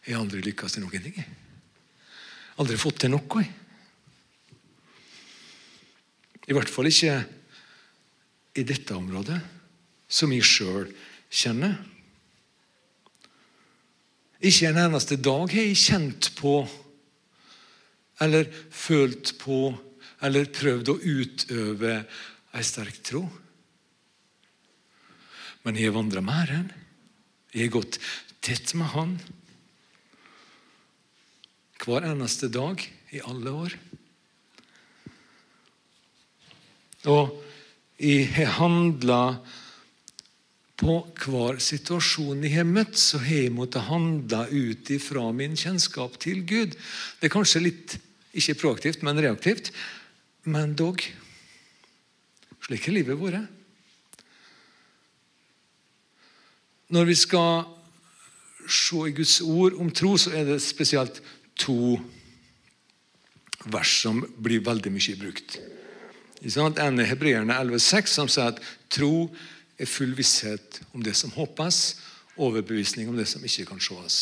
Jeg 0.05 0.17
har 0.17 0.25
aldri 0.25 0.41
lykkes 0.45 0.79
i 0.79 0.85
noen 0.85 1.05
ting. 1.05 1.21
Aldri 2.61 2.77
fått 2.79 3.03
til 3.03 3.15
noe. 3.15 3.45
I 6.45 6.55
hvert 6.55 6.71
fall 6.71 6.91
ikke 6.91 7.17
i 8.55 8.63
dette 8.67 8.95
området, 8.95 9.41
som 10.07 10.33
jeg 10.35 10.47
sjøl 10.47 10.87
kjenner. 11.33 11.75
Ikke 14.45 14.69
en 14.69 14.83
eneste 14.85 15.17
dag 15.19 15.49
har 15.49 15.67
jeg 15.71 15.81
kjent 15.81 16.31
på 16.39 16.59
eller 18.23 18.47
følt 18.71 19.33
på 19.41 19.59
eller 20.25 20.53
prøvd 20.55 20.93
å 20.93 21.01
utøve 21.01 21.97
ei 22.55 22.65
sterk 22.65 23.01
tro. 23.05 23.25
Men 25.65 25.81
jeg 25.81 25.89
har 25.89 25.97
vandra 25.97 26.23
med 26.23 26.39
Herren. 26.39 26.69
Jeg 27.55 27.67
har 27.69 27.79
gått 27.81 27.99
tett 28.45 28.75
med 28.77 28.93
Han 28.93 29.17
hver 31.83 32.07
eneste 32.07 32.49
dag 32.53 32.81
i 33.15 33.23
alle 33.25 33.51
år. 33.51 33.75
Og 37.11 37.35
jeg 38.01 38.31
har 38.37 38.57
handla 38.59 39.21
på 40.81 40.97
hver 41.25 41.61
situasjon 41.63 42.43
jeg 42.45 42.57
har 42.57 42.67
møtt, 42.69 42.97
så 42.99 43.21
har 43.23 43.45
jeg 43.47 43.55
måttet 43.55 43.87
handle 43.89 44.47
ut 44.51 44.91
ifra 44.91 45.29
min 45.37 45.55
kjennskap 45.59 46.17
til 46.23 46.43
Gud. 46.49 46.75
Det 47.21 47.29
er 47.29 47.35
kanskje 47.35 47.63
litt 47.63 47.99
ikke 48.35 48.59
proaktivt, 48.59 49.05
men 49.07 49.21
reaktivt. 49.23 49.71
Men 50.45 50.75
dog. 50.77 51.01
Slik 52.65 52.89
har 52.89 52.97
livet 52.97 53.21
vært. 53.21 53.47
Når 56.95 57.09
vi 57.09 57.17
skal 57.17 57.65
se 58.71 59.07
i 59.09 59.15
Guds 59.15 59.39
ord 59.45 59.79
om 59.81 59.89
tro, 59.95 60.15
så 60.21 60.35
er 60.37 60.47
det 60.49 60.61
spesielt 60.63 61.21
to 61.61 61.99
vers 63.71 63.93
som 64.03 64.21
blir 64.37 64.65
veldig 64.65 64.93
mye 64.93 65.17
brukt. 65.21 65.59
En 66.45 67.01
er 67.01 67.09
Hebreerne 67.09 67.57
11,6, 67.57 68.11
som 68.13 68.29
sier 68.29 68.53
at 68.53 68.61
tro 68.93 69.31
er 69.81 69.89
full 69.89 70.13
visshet 70.17 70.83
om 70.93 71.03
det 71.03 71.15
som 71.17 71.33
håpes, 71.35 72.01
overbevisning 72.37 73.09
om 73.09 73.17
det 73.17 73.27
som 73.31 73.45
ikke 73.45 73.69
kan 73.71 73.81
sees. 73.81 74.19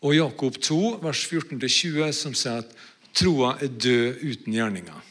Og 0.00 0.14
Jakob 0.14 0.56
2, 0.62 0.80
vers 1.02 1.24
14-20, 1.26 2.12
som 2.14 2.34
sier 2.38 2.62
at 2.62 2.74
troa 3.18 3.56
er 3.58 3.72
død 3.72 4.22
uten 4.22 4.54
gjerninger. 4.54 5.04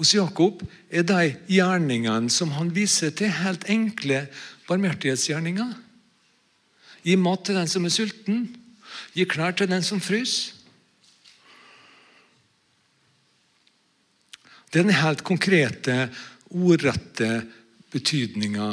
Hos 0.00 0.14
Jakob 0.16 0.64
er 0.90 1.04
de 1.06 1.34
gjerningene 1.52 2.32
som 2.32 2.50
han 2.56 2.72
viser 2.74 3.12
til, 3.14 3.30
helt 3.30 3.68
enkle 3.70 4.24
barmhjertighetsgjerninger. 4.66 5.76
Gi 7.06 7.14
mat 7.18 7.44
til 7.46 7.58
den 7.58 7.70
som 7.70 7.86
er 7.86 7.94
sulten. 7.94 8.44
Gi 9.14 9.26
klær 9.28 9.56
til 9.56 9.70
den 9.70 9.84
som 9.86 10.00
fryser. 10.02 10.58
Den 14.72 14.88
helt 14.88 15.20
konkrete, 15.20 16.06
ordrette 16.48 17.42
betydninga 17.92 18.70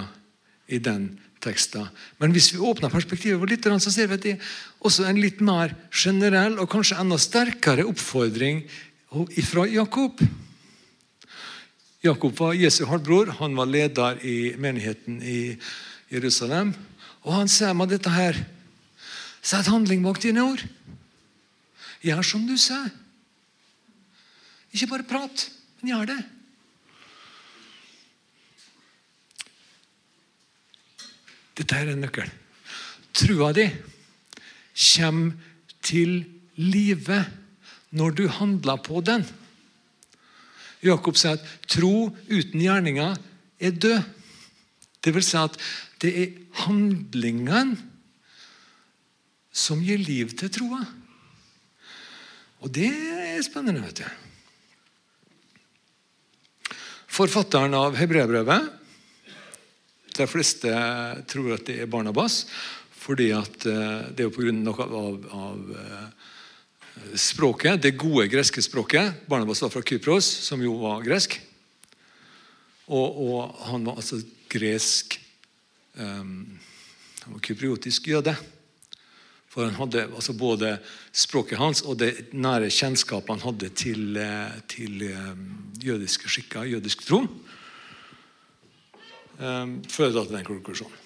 i 0.71 0.79
den 0.79 1.09
teksten. 1.43 1.89
Men 2.19 2.31
hvis 2.35 2.53
vi 2.53 2.61
åpner 2.63 2.91
perspektivet 2.91 3.51
litt, 3.51 3.67
så 3.67 3.91
ser 3.91 4.07
vi 4.07 4.15
at 4.15 4.23
det 4.23 4.35
er 4.37 4.51
også 4.85 5.07
en 5.09 5.19
litt 5.19 5.41
mer 5.43 5.75
generell 5.91 6.59
og 6.59 6.69
kanskje 6.71 6.99
enda 7.01 7.19
sterkere 7.19 7.87
oppfordring 7.87 8.63
fra 9.47 9.65
Jakob. 9.67 10.23
Jakob 12.03 12.35
var 12.39 12.55
Jesu 12.55 12.85
halvbror. 12.87 13.33
Han 13.41 13.57
var 13.59 13.67
leder 13.67 14.21
i 14.23 14.53
menigheten 14.55 15.19
i 15.19 15.57
Jerusalem. 16.11 16.71
Og 17.27 17.33
han 17.41 17.51
sier 17.51 17.75
med 17.75 17.91
dette 17.91 18.13
her 18.13 18.39
Sett 19.41 19.69
handling 19.71 20.03
bak 20.03 20.19
dine 20.23 20.43
ord. 20.43 20.63
Gjør 22.03 22.25
som 22.25 22.45
du 22.47 22.55
sier. 22.59 22.91
Ikke 24.71 24.91
bare 24.91 25.07
prat, 25.07 25.47
men 25.79 25.93
gjør 25.93 26.11
det. 26.11 26.19
Dette 31.59 31.75
er 31.75 31.91
en 31.91 32.03
nøkkel. 32.05 32.29
Trua 33.15 33.51
di 33.55 33.65
kommer 34.79 35.35
til 35.83 36.21
live 36.59 37.23
når 37.95 38.15
du 38.15 38.27
handler 38.31 38.79
på 38.85 39.01
den. 39.03 39.25
Jakob 40.85 41.17
sier 41.19 41.35
at 41.35 41.47
tro 41.67 42.11
uten 42.29 42.61
gjerninger 42.63 43.17
er 43.59 43.75
død. 43.75 43.99
Det 45.03 45.13
vil 45.15 45.25
si 45.25 45.35
at 45.39 45.57
det 45.99 46.11
er 46.21 46.35
handlingen 46.63 47.75
som 49.51 49.81
gir 49.83 50.01
liv 50.01 50.33
til 50.37 50.51
troa. 50.53 50.81
Og 52.59 52.71
det 52.75 52.89
er 52.91 53.39
spennende, 53.45 53.83
vet 53.85 54.01
du. 54.01 54.07
Forfatteren 57.09 57.73
av 57.75 57.97
hebreerbrevet 57.99 58.75
De 60.15 60.27
fleste 60.29 60.71
tror 61.31 61.55
at 61.55 61.65
det 61.67 61.79
er 61.83 61.89
Barnabas, 61.91 62.43
fordi 62.99 63.29
eh, 63.31 64.01
det 64.11 64.25
er 64.25 64.33
på 64.35 64.43
grunn 64.43 64.67
av, 64.67 65.15
av 65.31 65.69
eh, 65.79 66.07
språket, 67.15 67.79
det 67.81 67.95
gode 67.99 68.27
greske 68.27 68.61
språket. 68.61 69.23
Barnabas 69.31 69.63
var 69.63 69.71
fra 69.71 69.83
Kypros, 69.85 70.27
som 70.27 70.61
jo 70.63 70.75
var 70.81 71.05
gresk. 71.05 71.39
Og, 72.89 73.21
og 73.23 73.55
han 73.69 73.85
var 73.85 73.99
altså 74.01 74.17
gresk 74.49 75.19
um, 75.93 76.57
Han 77.23 77.35
var 77.35 77.43
kypriotisk 77.45 78.07
jøde. 78.09 78.33
For 79.49 79.65
han 79.65 79.77
hadde 79.79 80.05
altså 80.05 80.35
både 80.37 80.75
språket 81.15 81.57
hans 81.57 81.81
og 81.81 81.97
det 82.01 82.29
nære 82.37 82.69
kjennskapet 82.69 83.33
han 83.33 83.45
hadde 83.47 83.69
til, 83.73 84.17
eh, 84.21 84.59
til 84.69 85.01
um, 85.09 85.45
jødiske 85.81 86.29
skikker, 86.29 86.67
jødisk 86.69 87.01
tro, 87.07 87.23
um, 89.39 89.79
førte 89.89 90.25
til 90.25 90.35
den 90.37 90.45
konklusjonen. 90.45 91.05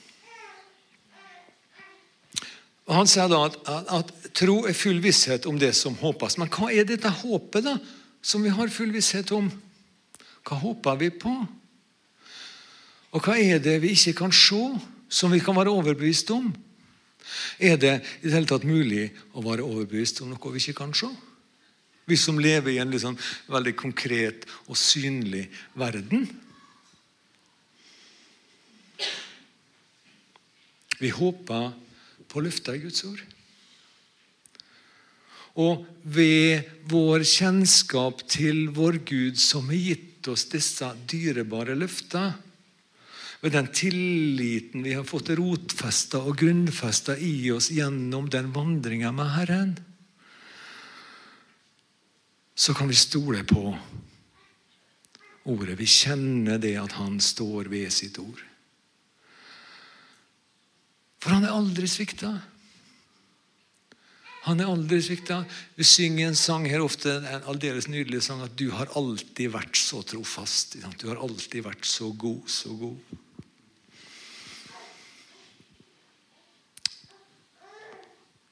Og 2.83 2.95
Han 2.95 3.07
sier 3.07 3.29
da 3.31 3.45
at, 3.47 3.55
at, 3.63 3.91
at, 3.95 4.09
tro 4.35 4.65
er 4.67 4.75
full 4.75 4.99
visshet 4.99 5.45
om 5.47 5.55
det 5.59 5.71
som 5.77 5.95
håpes. 5.95 6.35
Men 6.37 6.49
hva 6.51 6.67
er 6.73 6.87
dette 6.87 7.07
håpet 7.21 7.63
da, 7.63 7.77
som 8.19 8.43
vi 8.43 8.51
har 8.51 8.71
full 8.73 8.91
visshet 8.91 9.31
om? 9.31 9.47
Hva 10.43 10.57
håper 10.59 10.99
vi 10.99 11.09
på? 11.15 11.31
Og 13.13 13.23
hva 13.23 13.37
er 13.39 13.61
det 13.63 13.77
vi 13.83 13.93
ikke 13.95 14.17
kan 14.25 14.35
se, 14.35 14.59
som 15.07 15.31
vi 15.31 15.39
kan 15.39 15.55
være 15.55 15.71
overbevist 15.71 16.33
om? 16.35 16.51
Er 17.59 17.77
det 17.79 17.93
i 18.21 18.27
det 18.27 18.35
hele 18.35 18.49
tatt 18.49 18.65
mulig 18.67 19.09
å 19.33 19.43
være 19.45 19.65
overbevist 19.65 20.21
om 20.23 20.33
noe 20.33 20.53
vi 20.53 20.63
ikke 20.63 20.81
kan 20.83 20.95
se? 20.97 21.11
Vi 22.05 22.17
som 22.19 22.39
lever 22.41 22.73
i 22.73 22.81
en 22.83 22.91
liksom 22.91 23.15
veldig 23.51 23.75
konkret 23.79 24.47
og 24.67 24.75
synlig 24.79 25.45
verden. 25.79 26.27
Vi 30.99 31.11
håper 31.15 31.71
på 32.31 32.43
løfter 32.43 32.75
i 32.75 32.83
Guds 32.83 33.05
ord. 33.07 33.21
Og 35.63 35.83
ved 36.03 36.65
vår 36.89 37.23
kjennskap 37.29 38.23
til 38.31 38.65
vår 38.73 39.03
Gud, 39.05 39.37
som 39.37 39.69
har 39.69 39.77
gitt 39.79 40.27
oss 40.31 40.47
disse 40.49 40.87
dyrebare 41.09 41.75
løfter, 41.77 42.33
ved 43.43 43.51
den 43.51 43.67
tilliten 43.75 44.85
vi 44.85 44.93
har 44.95 45.03
fått 45.03 45.33
rotfesta 45.35 46.21
og 46.23 46.37
grunnfesta 46.39 47.17
i 47.19 47.49
oss 47.51 47.67
gjennom 47.75 48.29
den 48.31 48.53
vandringa 48.55 49.11
med 49.11 49.33
Herren, 49.33 49.73
så 52.55 52.71
kan 52.77 52.87
vi 52.87 52.95
stole 52.95 53.41
på 53.43 53.65
ordet. 55.43 55.75
Vi 55.75 55.89
kjenner 55.91 56.61
det 56.61 56.77
at 56.79 56.95
Han 57.01 57.19
står 57.19 57.67
ved 57.73 57.91
sitt 57.91 58.19
ord. 58.21 58.39
For 61.19 61.35
han 61.35 61.43
er 61.43 61.55
aldri 61.55 61.87
svikta. 61.87 62.31
Han 64.43 64.59
er 64.59 64.71
aldri 64.71 65.01
svikta. 65.03 65.41
Vi 65.75 65.83
synger 65.87 66.29
en 66.29 66.39
sang 66.39 66.67
her 66.67 66.83
ofte, 66.83 67.17
en 67.19 67.47
aldeles 67.51 67.89
nydelig 67.91 68.23
sang, 68.23 68.43
at 68.43 68.55
'du 68.55 68.71
har 68.71 68.91
alltid 68.95 69.51
vært 69.51 69.75
så 69.79 70.03
trofast'. 70.03 70.79
Du 70.99 71.07
har 71.07 71.19
alltid 71.19 71.63
vært 71.63 71.87
så 71.87 72.11
god, 72.11 72.47
så 72.47 72.75
god. 72.75 73.19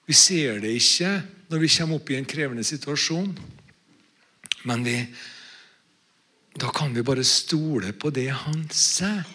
Vi 0.08 0.16
ser 0.18 0.60
det 0.64 0.74
ikke 0.76 1.12
når 1.52 1.62
vi 1.62 1.74
kommer 1.76 2.00
opp 2.00 2.10
i 2.10 2.18
en 2.18 2.28
krevende 2.28 2.64
situasjon, 2.64 3.36
men 4.68 4.84
vi, 4.86 4.96
da 6.62 6.72
kan 6.74 6.94
vi 6.96 7.04
bare 7.06 7.26
stole 7.28 7.94
på 7.98 8.12
det 8.14 8.30
han 8.44 8.66
sier 8.72 9.28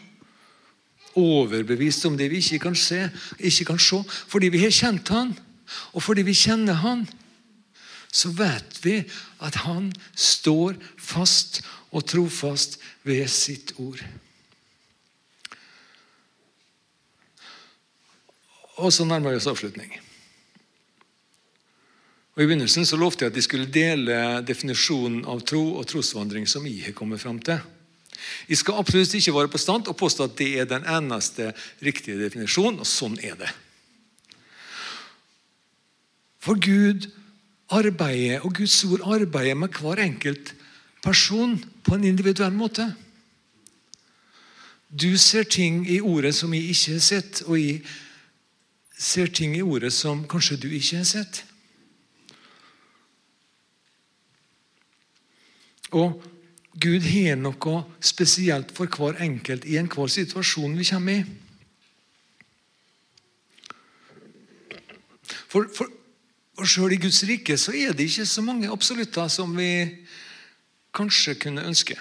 overbevist 1.16 2.04
om 2.06 2.16
det 2.16 2.28
vi 2.30 2.40
ikke 2.42 2.66
kan 2.68 2.76
se, 2.76 3.06
ikke 3.38 3.70
kan 3.72 3.80
se. 3.80 4.02
Fordi 4.28 4.50
vi 4.52 4.62
har 4.64 4.74
kjent 4.74 5.08
Han, 5.08 5.32
og 5.92 6.02
fordi 6.02 6.26
vi 6.26 6.36
kjenner 6.36 6.82
Han, 6.84 7.06
så 8.12 8.30
vet 8.36 8.80
vi 8.84 8.98
at 9.40 9.62
Han 9.64 9.92
står 10.14 10.76
fast 10.98 11.62
og 11.90 12.04
trofast 12.06 12.78
ved 13.04 13.26
sitt 13.28 13.72
ord. 13.80 14.02
Og 18.76 18.92
så 18.92 19.04
nærmer 19.08 19.32
vi 19.32 19.40
oss 19.40 19.48
avslutning. 19.48 19.94
Og 22.36 22.42
I 22.42 22.48
begynnelsen 22.50 22.84
så 22.84 22.98
lovte 23.00 23.24
jeg 23.24 23.32
at 23.32 23.36
de 23.38 23.42
skulle 23.44 23.70
dele 23.72 24.16
definisjonen 24.44 25.22
av 25.24 25.40
tro 25.48 25.62
og 25.80 25.86
trosvandring 25.88 26.44
som 26.44 26.66
jeg 26.68 26.82
har 26.84 26.96
kommet 26.96 27.22
fram 27.22 27.38
til. 27.40 27.62
Jeg 28.44 28.60
skal 28.60 28.76
absolutt 28.76 29.14
ikke 29.16 29.32
være 29.32 29.52
på 29.52 29.60
stand 29.60 29.88
og 29.88 29.96
påstå 29.96 30.26
at 30.28 30.34
det 30.36 30.50
er 30.60 30.68
den 30.68 30.84
eneste 30.84 31.54
riktige 31.80 32.20
definisjonen, 32.20 32.82
og 32.84 32.88
sånn 32.88 33.16
er 33.24 33.38
det. 33.40 33.48
For 36.44 36.60
Gud 36.60 37.08
arbeider, 37.72 38.44
og 38.44 38.52
Guds 38.60 38.76
ord 38.84 39.08
arbeider 39.16 39.56
med 39.56 39.80
hver 39.80 40.04
enkelt 40.04 40.52
person 41.02 41.56
på 41.88 41.96
en 41.96 42.04
individuell 42.04 42.52
måte. 42.52 42.84
Du 44.92 45.16
ser 45.18 45.48
ting 45.48 45.86
i 45.88 46.02
ordet 46.04 46.34
som 46.36 46.52
jeg 46.52 46.68
ikke 46.68 46.98
har 46.98 47.04
sett, 47.08 47.42
og 47.48 47.56
jeg 47.58 47.80
ser 48.92 49.32
ting 49.32 49.56
i 49.56 49.64
ordet 49.64 49.92
som 49.96 50.26
kanskje 50.28 50.60
du 50.60 50.68
ikke 50.68 51.00
har 51.00 51.08
sett. 51.08 51.45
Og 55.94 56.22
Gud 56.76 57.06
har 57.06 57.38
noe 57.40 57.82
spesielt 58.04 58.72
for 58.76 58.90
hver 58.90 59.20
enkelt 59.24 59.64
i 59.64 59.78
enhver 59.80 60.10
situasjon 60.12 60.76
vi 60.76 60.88
kommer 60.90 61.20
i. 61.20 61.24
For, 65.46 65.68
for, 65.72 65.88
for 66.58 66.68
Sjøl 66.68 66.96
i 66.96 67.00
Guds 67.00 67.22
rike 67.28 67.56
så 67.60 67.72
er 67.72 67.94
det 67.96 68.10
ikke 68.10 68.26
så 68.28 68.44
mange 68.44 68.70
absolutter 68.72 69.30
som 69.32 69.54
vi 69.56 69.70
kanskje 70.96 71.36
kunne 71.40 71.64
ønske. 71.64 71.96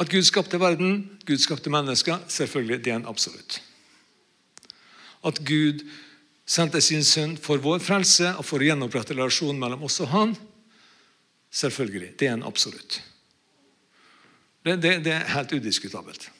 At 0.00 0.08
Gud 0.08 0.24
skapte 0.24 0.60
verden, 0.60 1.10
Gud 1.28 1.38
skapte 1.38 1.70
mennesker, 1.70 2.22
selvfølgelig, 2.28 2.84
det 2.84 2.92
er 2.92 3.02
en 3.02 3.10
absolutt. 3.10 3.60
At 5.22 5.42
Gud 5.44 5.84
sendte 6.48 6.80
sin 6.80 7.04
sønn 7.04 7.36
for 7.38 7.60
vår 7.60 7.82
frelse 7.84 8.32
og 8.32 8.46
for 8.48 8.62
å 8.62 8.70
gjenopprette 8.70 9.14
relasjonen 9.14 9.60
mellom 9.60 9.84
oss 9.86 10.00
og 10.00 10.08
han, 10.14 10.32
Selvfølgelig. 11.50 12.18
Det 12.18 12.28
er 12.28 12.34
en 12.34 12.42
absolutt. 12.42 13.02
Det, 14.64 14.82
det, 14.82 15.04
det 15.04 15.12
er 15.12 15.32
helt 15.34 15.52
udiskutabelt. 15.52 16.30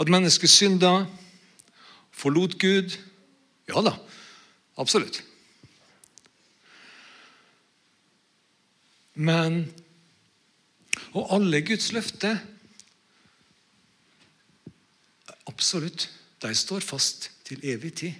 At 0.00 0.08
mennesket 0.08 0.50
synda, 0.50 1.06
forlot 2.12 2.58
Gud 2.58 2.96
Ja 3.68 3.80
da, 3.80 3.94
absolutt. 4.76 5.22
Men 9.14 9.72
Og 11.14 11.30
alle 11.36 11.62
Guds 11.62 11.92
løfter 11.92 12.38
Absolutt. 15.46 16.08
De 16.42 16.54
står 16.54 16.80
fast 16.80 17.30
til 17.44 17.60
evig 17.62 17.92
tid. 17.94 18.12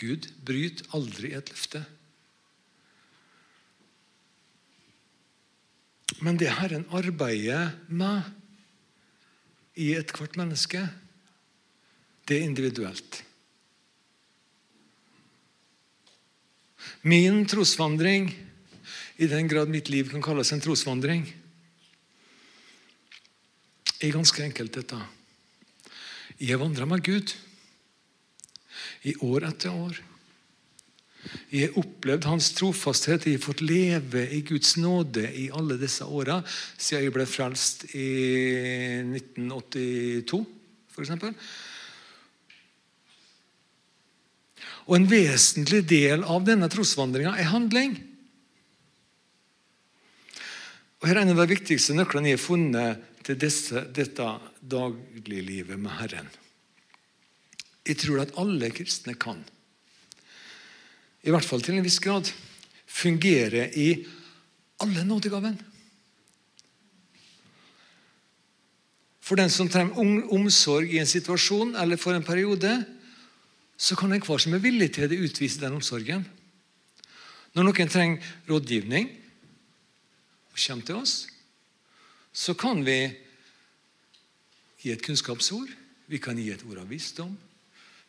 Gud 0.00 0.28
bryter 0.46 0.86
aldri 0.96 1.32
et 1.36 1.50
løfte. 1.50 1.82
Men 6.22 6.38
det 6.38 6.52
Herren 6.54 6.86
arbeider 6.94 7.72
med 7.90 8.22
i 9.74 9.92
ethvert 9.96 10.36
menneske, 10.38 10.84
det 12.28 12.38
er 12.38 12.46
individuelt. 12.46 13.22
Min 17.02 17.42
trosvandring, 17.50 18.30
i 19.18 19.26
den 19.26 19.48
grad 19.50 19.70
mitt 19.70 19.90
liv 19.90 20.10
kan 20.10 20.22
kalles 20.22 20.52
en 20.54 20.62
trosvandring, 20.62 21.26
er 24.02 24.14
ganske 24.14 24.42
enkelt 24.46 24.74
dette. 24.78 24.98
Jeg 26.38 26.58
vandrer 26.58 26.86
med 26.90 27.02
Gud 27.06 27.34
i 29.06 29.14
år 29.22 29.46
etter 29.50 29.74
år. 29.74 29.98
Jeg 31.52 31.68
har 31.68 31.78
opplevd 31.78 32.26
hans 32.26 32.48
trofasthet. 32.56 33.26
Jeg 33.28 33.38
har 33.38 33.44
fått 33.44 33.62
leve 33.62 34.24
i 34.34 34.40
Guds 34.46 34.74
nåde 34.80 35.28
i 35.38 35.48
alle 35.54 35.78
disse 35.80 36.06
åra 36.06 36.40
siden 36.46 37.04
jeg 37.06 37.14
ble 37.14 37.26
frelst 37.28 37.84
i 37.94 38.08
1982, 39.06 40.40
f.eks. 40.96 41.12
Og 44.90 44.96
en 44.98 45.06
vesentlig 45.06 45.84
del 45.86 46.26
av 46.26 46.42
denne 46.46 46.66
trosvandringa 46.72 47.36
er 47.38 47.52
handling. 47.52 47.94
Og 51.02 51.08
Her 51.08 51.18
er 51.18 51.24
en 51.24 51.34
av 51.36 51.42
de 51.44 51.54
viktigste 51.54 51.94
nøklene 51.98 52.32
jeg 52.32 52.40
har 52.40 52.46
funnet 52.48 53.08
til 53.26 53.38
disse, 53.38 53.86
dette 53.94 54.26
dagliglivet 54.58 55.78
med 55.78 55.98
Herren. 56.00 56.30
Jeg 57.86 57.98
tror 58.02 58.22
at 58.22 58.34
alle 58.38 58.70
kristne 58.74 59.14
kan 59.18 59.42
i 61.22 61.30
hvert 61.30 61.46
fall 61.46 61.62
til 61.62 61.78
en 61.78 61.84
viss 61.84 62.00
grad, 62.02 62.30
fungere 62.86 63.68
i 63.78 64.04
alle 64.82 65.04
nådegaven. 65.06 65.58
For 69.22 69.38
den 69.38 69.50
som 69.50 69.70
trenger 69.70 69.96
omsorg 70.34 70.90
i 70.90 70.98
en 71.00 71.08
situasjon 71.08 71.76
eller 71.78 71.96
for 71.96 72.16
en 72.16 72.26
periode, 72.26 72.72
så 73.78 73.96
kan 73.96 74.12
enhver 74.12 74.38
som 74.38 74.54
er 74.54 74.62
villig 74.62 74.92
til 74.94 75.08
det, 75.10 75.20
utvise 75.22 75.62
den 75.62 75.78
omsorgen. 75.78 76.26
Når 77.54 77.68
noen 77.68 77.90
trenger 77.90 78.32
rådgivning 78.48 79.08
og 80.52 80.58
kommer 80.58 80.86
til 80.86 80.98
oss, 80.98 81.14
så 82.32 82.54
kan 82.58 82.82
vi 82.84 82.98
gi 84.82 84.92
et 84.92 85.04
kunnskapsord. 85.04 85.70
Vi 86.08 86.18
kan 86.18 86.38
gi 86.38 86.50
et 86.50 86.64
ord 86.66 86.82
av 86.82 86.90
visdom. 86.90 87.36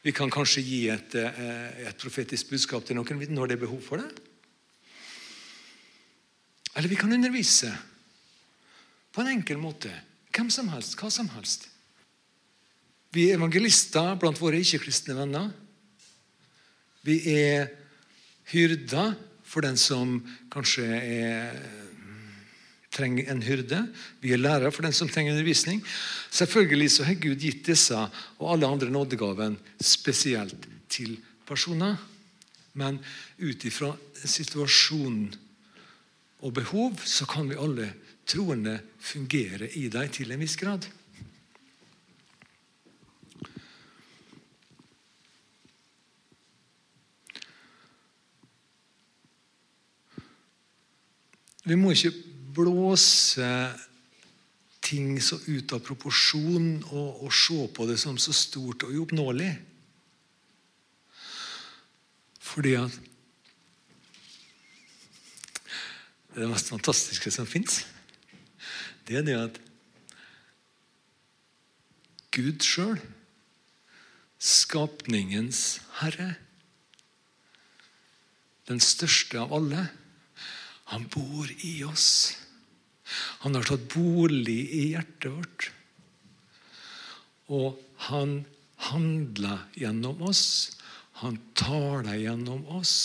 Vi 0.03 0.11
kan 0.11 0.31
kanskje 0.31 0.63
gi 0.63 0.79
et, 0.91 1.15
eh, 1.15 1.87
et 1.87 1.97
profetisk 1.97 2.49
budskap 2.51 2.85
til 2.85 2.97
noen 2.97 3.23
når 3.31 3.47
det 3.47 3.55
er 3.55 3.65
behov 3.65 3.81
for 3.81 3.97
det. 3.97 4.09
Eller 6.75 6.89
vi 6.89 6.95
kan 6.99 7.13
undervise 7.13 7.71
på 9.13 9.21
en 9.21 9.37
enkel 9.37 9.57
måte. 9.57 9.91
Hvem 10.33 10.49
som 10.51 10.67
helst, 10.73 10.97
hva 10.97 11.11
som 11.11 11.29
helst. 11.29 11.69
Vi 13.13 13.29
er 13.29 13.37
evangelister 13.37 14.15
blant 14.19 14.39
våre 14.41 14.59
ikke-kristne 14.59 15.15
venner. 15.15 15.51
Vi 17.05 17.19
er 17.29 17.69
hyrder 18.51 19.13
for 19.43 19.61
den 19.61 19.77
som 19.77 20.17
kanskje 20.51 20.87
er 20.87 21.92
trenger 22.93 23.31
en 23.31 23.43
hyrde. 23.43 23.81
Vi 24.21 24.33
er 24.33 24.41
lærere 24.41 24.71
for 24.71 24.85
den 24.85 24.93
som 24.93 25.09
trenger 25.09 25.33
undervisning. 25.33 25.81
Selvfølgelig 26.31 26.91
så 26.91 27.07
har 27.07 27.19
Gud 27.19 27.41
gitt 27.41 27.65
disse 27.67 27.97
og 28.39 28.51
alle 28.53 28.69
andre 28.69 28.91
nådegaven 28.93 29.57
spesielt 29.81 30.67
til 30.89 31.17
personer. 31.47 31.97
Men 32.73 32.99
ut 33.41 33.65
ifra 33.65 33.93
situasjonen 34.23 35.33
og 36.43 36.53
behov 36.53 36.99
så 37.05 37.25
kan 37.29 37.49
vi 37.49 37.59
alle 37.59 37.91
troende 38.27 38.79
fungere 38.99 39.69
i 39.77 39.87
dem 39.91 40.09
til 40.09 40.31
en 40.31 40.41
viss 40.43 40.57
grad. 40.59 40.85
Vi 51.63 51.75
må 51.79 51.93
ikke 51.95 52.11
blåse 52.53 53.49
ting 54.83 55.15
så 55.23 55.39
ut 55.47 55.71
av 55.73 55.81
proporsjon 55.85 56.83
og, 56.91 57.23
og 57.23 57.31
se 57.33 57.59
på 57.75 57.87
det 57.89 57.97
som 58.01 58.19
så 58.19 58.35
stort 58.35 58.83
og 58.85 58.93
uoppnåelig. 58.93 59.53
Fordi 62.43 62.75
at 62.81 63.01
Det 66.33 66.47
mest 66.49 66.71
fantastiske 66.73 67.29
som 67.29 67.45
fins, 67.45 67.83
det 69.05 69.19
er 69.19 69.25
det 69.27 69.35
at 69.37 69.59
Gud 72.33 72.63
sjøl, 72.65 72.97
skapningens 74.41 75.77
herre, 75.99 76.31
den 78.65 78.81
største 78.81 79.43
av 79.43 79.53
alle, 79.53 79.85
han 80.89 81.05
bor 81.13 81.51
i 81.61 81.75
oss. 81.85 82.33
Han 83.43 83.57
har 83.57 83.67
tatt 83.67 83.85
bolig 83.93 84.59
i 84.73 84.83
hjertet 84.93 85.31
vårt. 85.31 85.69
Og 87.53 87.79
han 88.09 88.43
handler 88.89 89.65
gjennom 89.77 90.21
oss. 90.25 90.45
Han 91.23 91.39
taler 91.57 92.17
gjennom 92.19 92.65
oss. 92.73 92.95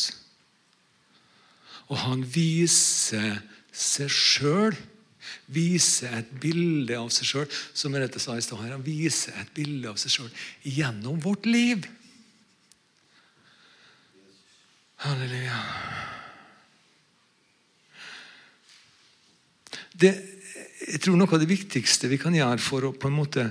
Og 1.89 1.99
han 2.05 2.25
viser 2.25 3.41
seg 3.73 4.13
sjøl. 4.13 4.77
Viser 5.53 6.13
et 6.21 6.31
bilde 6.41 6.97
av 6.99 7.11
seg 7.13 7.29
sjøl. 7.31 7.49
Som 7.77 7.95
Merete 7.95 8.21
sa 8.23 8.37
i 8.37 8.45
stad 8.45 8.65
Han 8.65 8.85
viser 8.87 9.37
et 9.41 9.53
bilde 9.57 9.93
av 9.93 10.01
seg 10.01 10.15
sjøl 10.19 10.33
gjennom 10.65 11.21
vårt 11.25 11.49
liv. 11.49 11.89
Halleluja. 15.05 15.61
Det, 19.99 20.13
jeg 20.89 21.03
tror 21.03 21.19
Noe 21.19 21.35
av 21.35 21.43
det 21.43 21.51
viktigste 21.51 22.11
vi 22.11 22.21
kan 22.21 22.37
gjøre 22.37 22.63
for 22.63 22.87
å 22.87 22.95
på 22.95 23.11
en 23.11 23.19
måte 23.19 23.49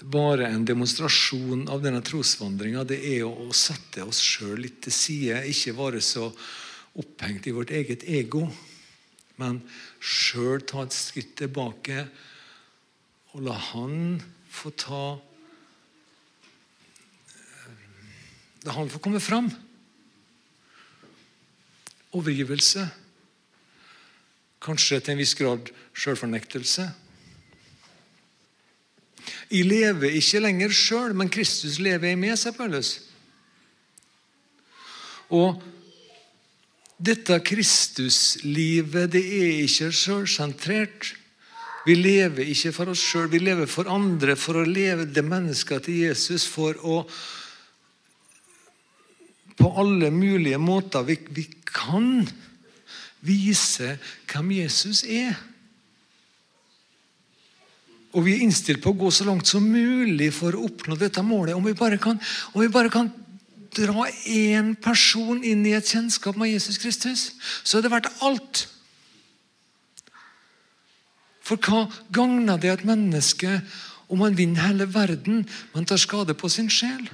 være 0.00 0.46
en 0.48 0.64
demonstrasjon 0.64 1.66
av 1.70 1.82
denne 1.82 2.00
trosvandringa, 2.06 2.84
det 2.86 3.00
er 3.10 3.26
å, 3.26 3.50
sette 3.56 4.04
oss 4.06 4.20
sjøl 4.22 4.62
litt 4.64 4.80
til 4.86 4.94
side. 4.94 5.40
Ikke 5.50 5.74
være 5.76 6.02
så 6.04 6.28
opphengt 7.00 7.48
i 7.50 7.54
vårt 7.54 7.72
eget 7.74 8.06
ego, 8.08 8.44
men 9.40 9.60
sjøl 9.98 10.62
ta 10.66 10.84
et 10.84 10.94
skritt 10.94 11.34
tilbake 11.40 12.04
og 13.34 13.44
la 13.46 13.56
Han 13.70 14.20
få 14.50 14.72
ta 14.74 15.02
La 18.66 18.74
Han 18.76 18.90
få 18.92 18.98
komme 19.00 19.20
fram. 19.24 19.46
Overgivelse. 22.12 22.82
Kanskje 24.60 25.00
til 25.00 25.14
en 25.14 25.20
viss 25.20 25.36
grad 25.38 25.70
sjølfornektelse. 25.96 26.90
Jeg 29.50 29.66
lever 29.66 30.16
ikke 30.18 30.42
lenger 30.44 30.74
sjøl, 30.74 31.14
men 31.16 31.30
Kristus 31.32 31.80
lever 31.82 32.12
i 32.12 32.18
meg, 32.18 32.36
sier 32.38 32.54
Paulus. 32.54 32.92
Og 35.30 35.62
dette 37.00 37.38
Kristuslivet 37.46 39.10
det 39.14 39.24
er 39.24 39.64
ikke 39.64 39.90
sjølsentrert. 39.96 41.14
Vi 41.86 41.96
lever 41.96 42.50
ikke 42.52 42.74
for 42.76 42.92
oss 42.92 43.02
sjøl, 43.02 43.30
vi 43.32 43.40
lever 43.40 43.70
for 43.70 43.88
andre, 43.88 44.36
for 44.36 44.60
å 44.60 44.66
leve 44.68 45.08
det 45.08 45.24
mennesket 45.24 45.86
til 45.88 46.02
Jesus. 46.04 46.44
For 46.44 46.76
å 46.84 47.00
på 49.60 49.68
alle 49.80 50.08
mulige 50.12 50.56
måter 50.60 51.04
vi, 51.04 51.18
vi 51.36 51.44
kan 51.68 52.22
vise 53.24 53.96
hvem 54.30 54.52
Jesus 54.58 55.04
er. 55.04 55.36
Og 58.10 58.24
vi 58.26 58.34
er 58.34 58.42
innstilt 58.42 58.82
på 58.82 58.90
å 58.90 58.98
gå 58.98 59.10
så 59.14 59.26
langt 59.28 59.46
som 59.46 59.66
mulig 59.66 60.32
for 60.34 60.56
å 60.56 60.64
oppnå 60.66 60.96
dette 60.98 61.22
målet. 61.22 61.54
Om 61.54 61.68
vi 61.68 61.76
bare 61.78 61.98
kan, 62.02 62.18
vi 62.56 62.70
bare 62.72 62.90
kan 62.90 63.10
dra 63.76 64.08
én 64.26 64.74
person 64.82 65.44
inn 65.46 65.62
i 65.66 65.76
et 65.78 65.86
kjennskap 65.86 66.38
med 66.38 66.50
Jesus 66.50 66.80
Kristus, 66.82 67.30
så 67.62 67.78
er 67.78 67.86
det 67.86 67.92
verdt 67.92 68.10
alt. 68.26 68.64
For 71.46 71.58
hva 71.62 71.86
gagner 72.14 72.58
det 72.58 72.72
et 72.72 72.86
menneske 72.86 73.60
om 74.10 74.24
man 74.24 74.34
vinner 74.38 74.66
hele 74.66 74.88
verden, 74.90 75.44
men 75.74 75.86
tar 75.86 76.02
skade 76.02 76.34
på 76.34 76.50
sin 76.50 76.70
sjel? 76.70 77.06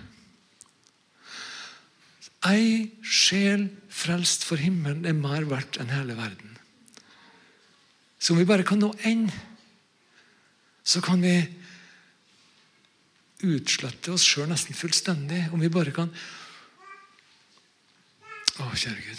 Ei 2.46 2.98
sjel 3.02 3.68
frelst 3.90 4.44
for 4.46 4.60
himmelen 4.60 5.06
er 5.08 5.16
mer 5.16 5.46
verdt 5.50 5.80
enn 5.80 5.92
hele 5.92 6.16
verden. 6.18 6.52
Så 8.18 8.34
om 8.34 8.40
vi 8.40 8.48
bare 8.48 8.66
kan 8.66 8.80
nå 8.82 8.92
én, 9.08 9.26
så 10.86 11.02
kan 11.04 11.22
vi 11.22 11.36
utslette 13.46 14.12
oss 14.14 14.24
sjøl 14.24 14.48
nesten 14.50 14.76
fullstendig. 14.76 15.46
Om 15.52 15.62
vi 15.62 15.72
bare 15.72 15.94
kan 15.94 16.12
Å, 18.56 18.70
kjære 18.72 19.02
Gud. 19.04 19.18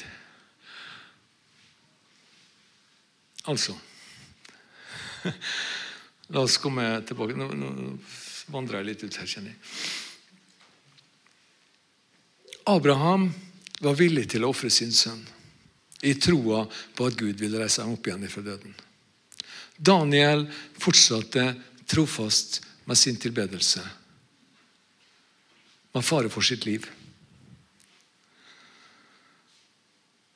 Altså 3.53 3.75
La 6.34 6.41
oss 6.41 6.57
komme 6.57 6.88
tilbake. 7.05 7.38
Nå, 7.38 7.51
nå 7.53 7.69
vandrer 8.51 8.82
jeg 8.82 8.88
litt 8.89 9.05
ut 9.05 9.19
her, 9.21 9.30
kjenner 9.30 9.53
jeg. 9.53 10.07
Abraham 12.68 13.30
var 13.80 13.95
villig 13.95 14.26
til 14.34 14.43
å 14.43 14.51
ofre 14.51 14.70
sin 14.74 14.91
sønn 14.91 15.24
i 16.03 16.13
troa 16.20 16.65
på 16.68 17.07
at 17.07 17.15
Gud 17.18 17.39
ville 17.39 17.61
reise 17.61 17.82
ham 17.82 17.95
opp 17.95 18.07
igjen 18.07 18.28
fra 18.30 18.43
døden. 18.45 18.76
Daniel 19.78 20.43
fortsatte 20.78 21.53
trofast 21.88 22.59
med 22.89 22.99
sin 22.99 23.18
tilbedelse. 23.22 23.82
Med 25.95 26.05
fare 26.05 26.30
for 26.30 26.45
sitt 26.45 26.68
liv. 26.68 26.86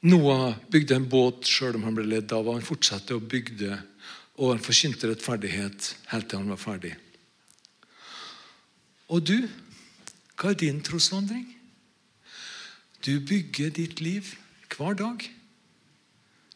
Noah 0.01 0.55
bygde 0.71 0.97
en 0.97 1.09
båt 1.09 1.45
sjøl 1.45 1.77
om 1.77 1.85
han 1.85 1.97
ble 1.97 2.07
ledd 2.07 2.31
av, 2.33 2.47
og 2.47 2.57
han 2.57 2.65
fortsatte 2.65 3.13
å 3.13 3.21
bygde, 3.21 3.75
og 4.41 4.55
han 4.55 4.63
forkynte 4.63 5.11
rettferdighet 5.11 5.95
helt 6.13 6.31
til 6.31 6.41
han 6.41 6.53
var 6.55 6.61
ferdig. 6.61 6.95
Og 9.11 9.21
du, 9.27 9.37
hva 10.39 10.55
er 10.55 10.63
din 10.63 10.79
trosvandring? 10.81 11.45
Du 13.01 13.19
bygger 13.19 13.71
ditt 13.73 14.01
liv 14.01 14.35
hver 14.69 14.93
dag. 14.97 15.25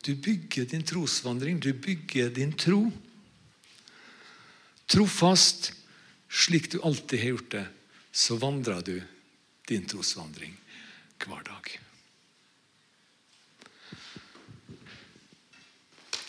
Du 0.06 0.14
bygger 0.16 0.66
din 0.70 0.86
trosvandring, 0.86 1.60
du 1.60 1.74
bygger 1.74 2.30
din 2.30 2.54
tro. 2.54 2.92
Trofast, 4.86 5.72
slik 6.30 6.70
du 6.72 6.78
alltid 6.86 7.20
har 7.20 7.34
gjort 7.34 7.52
det, 7.56 7.66
så 8.12 8.38
vandrer 8.38 8.86
du 8.86 9.00
din 9.66 9.88
trosvandring 9.90 10.54
hver 11.26 11.42
dag. 11.48 11.72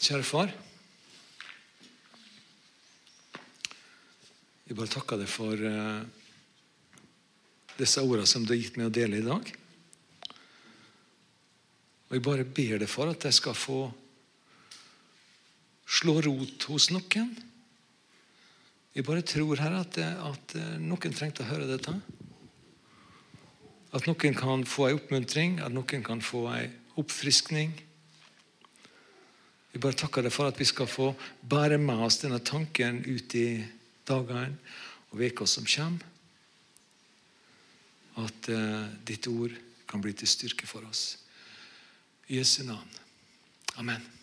Kjære 0.00 0.24
far. 0.24 0.54
Jeg 4.66 4.76
bare 4.78 4.90
takker 4.90 5.20
deg 5.20 5.28
for 5.30 5.60
uh, 5.60 6.00
disse 7.76 8.00
ordene 8.00 8.26
som 8.30 8.46
du 8.46 8.54
har 8.54 8.62
gitt 8.62 8.80
meg 8.80 8.88
å 8.88 8.96
dele 8.96 9.20
i 9.20 9.26
dag. 9.26 9.52
Og 12.08 12.14
Jeg 12.14 12.22
bare 12.22 12.44
ber 12.44 12.78
deg 12.78 12.88
for 12.90 13.10
at 13.10 13.24
jeg 13.26 13.34
skal 13.34 13.56
få 13.58 13.80
slå 15.86 16.20
rot 16.22 16.66
hos 16.70 16.90
noen. 16.94 17.32
Jeg 18.96 19.04
bare 19.04 19.24
tror 19.26 19.60
her 19.60 19.74
at, 19.80 19.98
at 19.98 20.54
noen 20.80 21.14
trengte 21.14 21.44
å 21.44 21.50
høre 21.50 21.66
dette. 21.68 21.92
At 23.92 24.06
noen 24.08 24.38
kan 24.38 24.64
få 24.66 24.88
en 24.88 25.00
oppmuntring, 25.00 25.58
at 25.60 25.74
noen 25.74 26.04
kan 26.06 26.22
få 26.24 26.46
en 26.52 26.72
oppfriskning. 27.00 27.74
Jeg 29.74 29.82
bare 29.84 29.98
takker 30.00 30.24
deg 30.24 30.32
for 30.32 30.48
at 30.48 30.56
vi 30.56 30.64
skal 30.64 30.88
få 30.88 31.10
bære 31.44 31.76
med 31.82 32.00
oss 32.06 32.22
denne 32.22 32.40
tanken 32.40 33.02
ut 33.04 33.34
i 33.36 33.60
dagene 34.08 34.56
og 35.12 35.20
uka 35.20 35.46
som 35.50 35.66
kommer. 35.68 36.06
At 38.16 38.48
uh, 38.48 38.88
ditt 39.04 39.28
ord 39.28 39.52
kan 39.86 40.00
bli 40.00 40.14
til 40.16 40.30
styrke 40.30 40.64
for 40.64 40.86
oss. 40.88 41.25
I 42.28 42.34
Jesu 42.34 42.64
navn. 42.64 42.88
Amen. 43.78 44.15